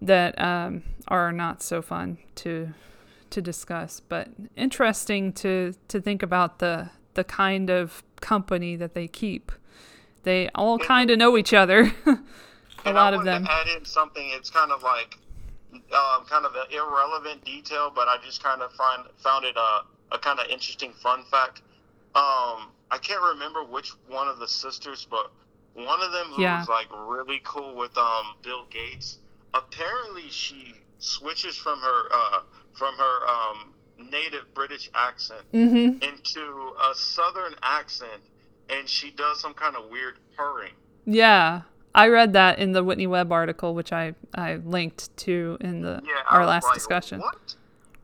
[0.00, 2.72] that um, are not so fun to
[3.30, 9.08] to discuss, but interesting to to think about the the kind of company that they
[9.08, 9.52] keep.
[10.22, 11.92] They all kind of know each other.
[12.84, 13.46] a lot of them.
[13.48, 14.30] add in something.
[14.34, 15.16] It's kind of like
[15.72, 20.14] um, kind of an irrelevant detail, but I just kind of find found it a,
[20.14, 21.62] a kind of interesting fun fact.
[22.14, 25.30] Um, I can't remember which one of the sisters, but
[25.74, 26.58] one of them who yeah.
[26.58, 29.18] was like really cool with um, Bill Gates.
[29.54, 32.40] Apparently, she switches from her uh,
[32.72, 33.74] from her um,
[34.10, 36.02] native British accent mm-hmm.
[36.02, 38.22] into a Southern accent,
[38.70, 40.72] and she does some kind of weird purring.
[41.04, 41.62] Yeah,
[41.94, 46.00] I read that in the Whitney Webb article, which I, I linked to in the
[46.04, 47.20] yeah, our last like, discussion.
[47.20, 47.54] What?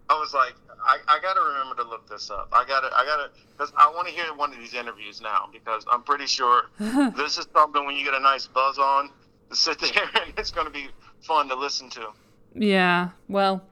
[0.08, 0.54] I was like,
[0.84, 2.48] I, I gotta remember to look this up.
[2.52, 5.84] I gotta, I gotta, because I want to hear one of these interviews now because
[5.90, 9.10] I'm pretty sure this is something when you get a nice buzz on
[9.52, 10.88] sit there and it's gonna be
[11.20, 12.08] fun to listen to.
[12.54, 13.64] Yeah, well,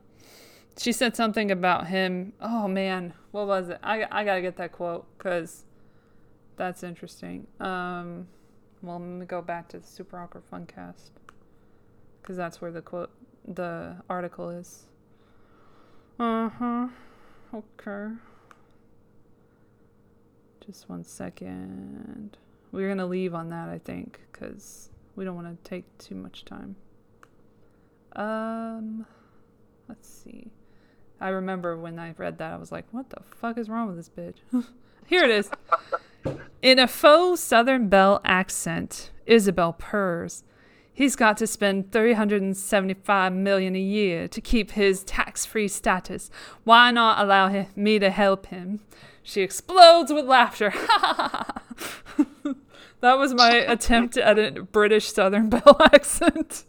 [0.77, 2.33] she said something about him.
[2.41, 3.79] Oh man, what was it?
[3.83, 5.64] I I gotta get that quote because
[6.55, 7.47] that's interesting.
[7.59, 8.27] Um,
[8.81, 11.11] well, let me go back to the Super Awkward Funcast
[12.21, 13.11] because that's where the quote,
[13.47, 14.85] the article is.
[16.19, 16.87] Uh huh.
[17.53, 18.13] Okay.
[20.65, 22.37] Just one second.
[22.71, 26.45] We're gonna leave on that, I think, because we don't want to take too much
[26.45, 26.75] time.
[28.15, 29.05] Um,
[29.87, 30.51] let's see.
[31.19, 33.97] I remember when I read that, I was like, "What the fuck is wrong with
[33.97, 34.37] this bitch?"
[35.07, 35.49] Here it is.
[36.61, 40.43] In a faux Southern Belle accent, Isabel purrs.
[40.91, 46.31] He's got to spend 375 million a year to keep his tax-free status.
[46.63, 48.79] Why not allow him, me to help him?
[49.21, 50.71] She explodes with laughter.
[53.01, 56.63] that was my attempt at a British Southern Belle accent.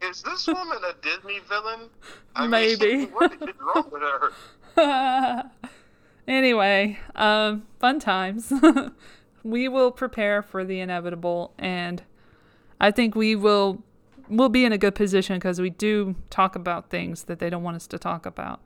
[0.00, 1.90] Is this woman a Disney villain?
[2.34, 2.96] I Maybe.
[2.96, 5.50] Mean, what is wrong with her?
[6.28, 8.52] Anyway, um, fun times.
[9.42, 12.02] we will prepare for the inevitable, and
[12.78, 13.82] I think we will
[14.28, 17.62] we'll be in a good position because we do talk about things that they don't
[17.62, 18.60] want us to talk about,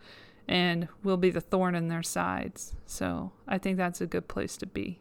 [0.49, 2.75] and we'll be the thorn in their sides.
[2.85, 4.99] So I think that's a good place to be,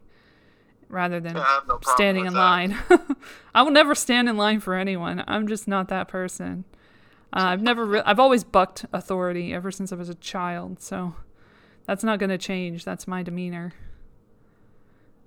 [0.87, 2.39] rather than no standing in that.
[2.39, 2.77] line.
[3.55, 5.23] I will never stand in line for anyone.
[5.25, 6.65] I'm just not that person.
[7.33, 10.79] Uh, I've never, re- I've always bucked authority ever since I was a child.
[10.79, 11.15] So
[11.91, 12.85] that's not going to change.
[12.85, 13.73] That's my demeanor.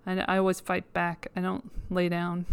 [0.07, 1.27] And I always fight back.
[1.37, 2.47] I don't lay down.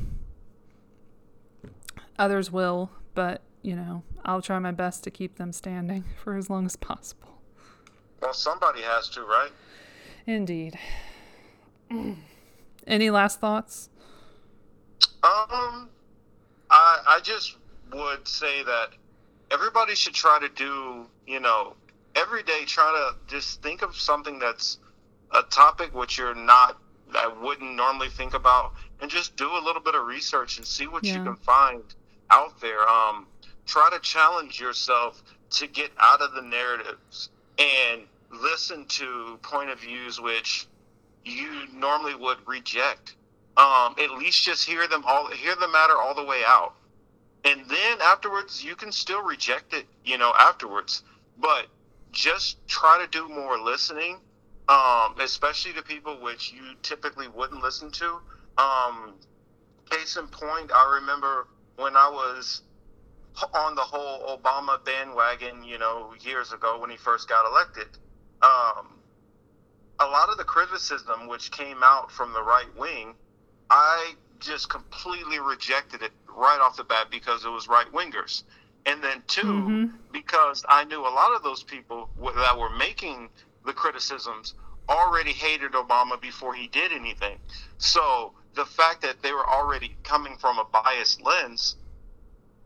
[2.19, 6.49] Others will, but, you know, I'll try my best to keep them standing for as
[6.49, 7.39] long as possible.
[8.21, 9.51] Well, somebody has to, right?
[10.27, 10.77] Indeed.
[12.85, 13.87] Any last thoughts?
[15.23, 15.87] Um,
[16.69, 17.55] I I just
[17.93, 18.89] would say that
[19.51, 21.77] everybody should try to do, you know,
[22.15, 24.77] every day try to just think of something that's
[25.31, 26.77] a topic which you're not
[27.13, 30.87] that wouldn't normally think about and just do a little bit of research and see
[30.87, 31.15] what Yeah.
[31.17, 31.83] you can find
[32.29, 32.87] out there.
[32.87, 33.27] Um
[33.65, 38.01] try to challenge yourself to get out of the narratives and
[38.31, 40.67] listen to point of views which
[41.25, 43.15] you normally would reject.
[43.57, 46.73] Um at least just hear them all hear the matter all the way out.
[47.43, 51.03] And then afterwards you can still reject it you know afterwards.
[51.37, 51.67] But
[52.11, 54.17] just try to do more listening,
[54.67, 58.19] um, especially to people which you typically wouldn't listen to.
[58.57, 59.13] Um,
[59.89, 61.47] case in point, I remember
[61.77, 62.61] when I was
[63.53, 67.87] on the whole Obama bandwagon, you know, years ago when he first got elected.
[68.41, 68.87] Um,
[69.99, 73.13] a lot of the criticism which came out from the right wing,
[73.69, 78.43] I just completely rejected it right off the bat because it was right wingers
[78.85, 79.93] and then 2 Mhm.
[80.11, 83.31] because I knew a lot of those people that were making
[83.65, 84.55] the criticisms
[84.89, 87.39] already hated Obama before he did anything.
[87.79, 91.77] So the fact that they were already coming from a biased lens,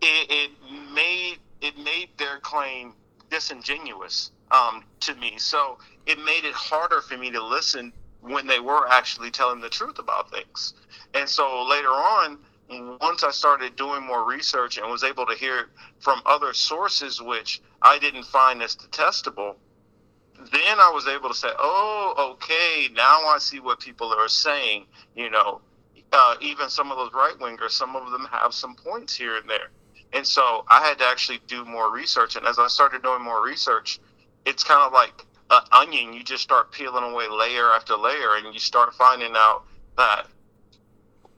[0.01, 0.51] it, it
[0.93, 2.95] made it made their claim
[3.32, 5.36] disingenuous um, to me.
[5.38, 9.70] So it made it harder for me to listen when they were actually telling the
[9.70, 10.74] truth about things.
[11.16, 12.39] And so later on,
[12.70, 17.61] once I started doing more research and was able to hear from other sources, which
[17.82, 19.57] I didn't find as detestable,
[20.38, 24.86] then I was able to say, oh, okay, now I see what people are saying.
[25.16, 25.61] You know,
[26.11, 29.49] uh, even some of those right wingers, some of them have some points here and
[29.49, 29.70] there.
[30.13, 32.36] And so I had to actually do more research.
[32.36, 33.99] And as I started doing more research,
[34.45, 36.13] it's kind of like an onion.
[36.13, 39.63] You just start peeling away layer after layer, and you start finding out
[39.97, 40.28] that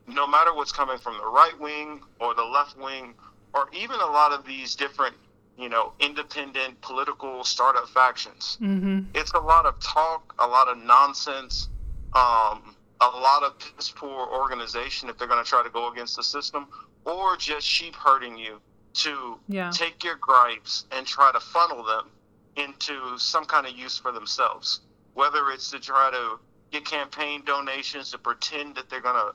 [0.08, 3.14] no matter what's coming from the right wing or the left wing,
[3.54, 5.14] or even a lot of these different,
[5.56, 9.00] you know, independent political startup factions, Mm-hmm.
[9.14, 11.68] it's a lot of talk, a lot of nonsense,
[12.14, 16.16] um, a lot of piss poor organization if they're going to try to go against
[16.16, 16.66] the system,
[17.04, 18.60] or just sheep herding you
[18.94, 19.70] to Yeah.
[19.70, 22.10] take your gripes and try to funnel them
[22.56, 24.80] into some kind of use for themselves.
[25.14, 26.40] Whether it's to try to
[26.72, 29.32] get campaign donations to pretend that they're going to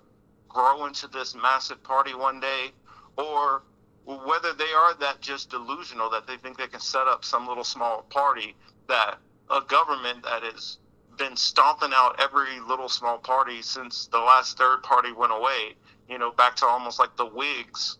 [0.53, 2.71] grow into this massive party one day,
[3.17, 3.63] or
[4.05, 7.63] whether they are that just delusional that they think they can set up some little
[7.63, 8.55] small party
[8.87, 9.17] that
[9.49, 10.77] a government that has
[11.17, 15.75] been stomping out every little small party since the last third party went away,
[16.09, 17.97] you know, back to almost like the Whigs.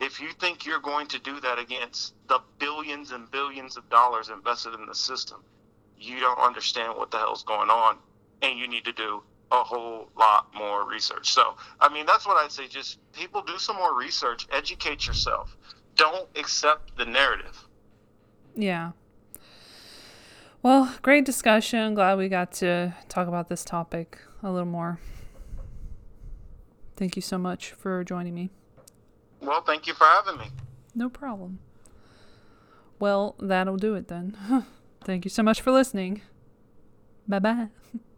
[0.00, 4.30] If you think you're going to do that against the billions and billions of dollars
[4.30, 5.42] invested in the system,
[5.98, 7.98] you don't understand what the hell's going on,
[8.40, 11.30] and you need to do a whole lot more research.
[11.30, 12.66] So, I mean, that's what I'd say.
[12.66, 15.56] Just people do some more research, educate yourself.
[15.94, 17.68] Don't accept the narrative.
[18.56, 18.92] Yeah.
[20.62, 21.94] Well, great discussion.
[21.94, 24.98] Glad we got to talk about this topic a little more.
[26.96, 28.50] Thank you so much for joining me.
[29.40, 30.46] Well, thank you for having me.
[30.94, 31.58] No problem.
[32.98, 34.36] Well, that'll do it then.
[35.04, 36.22] Thank you so much for listening.
[37.26, 37.68] Bye bye.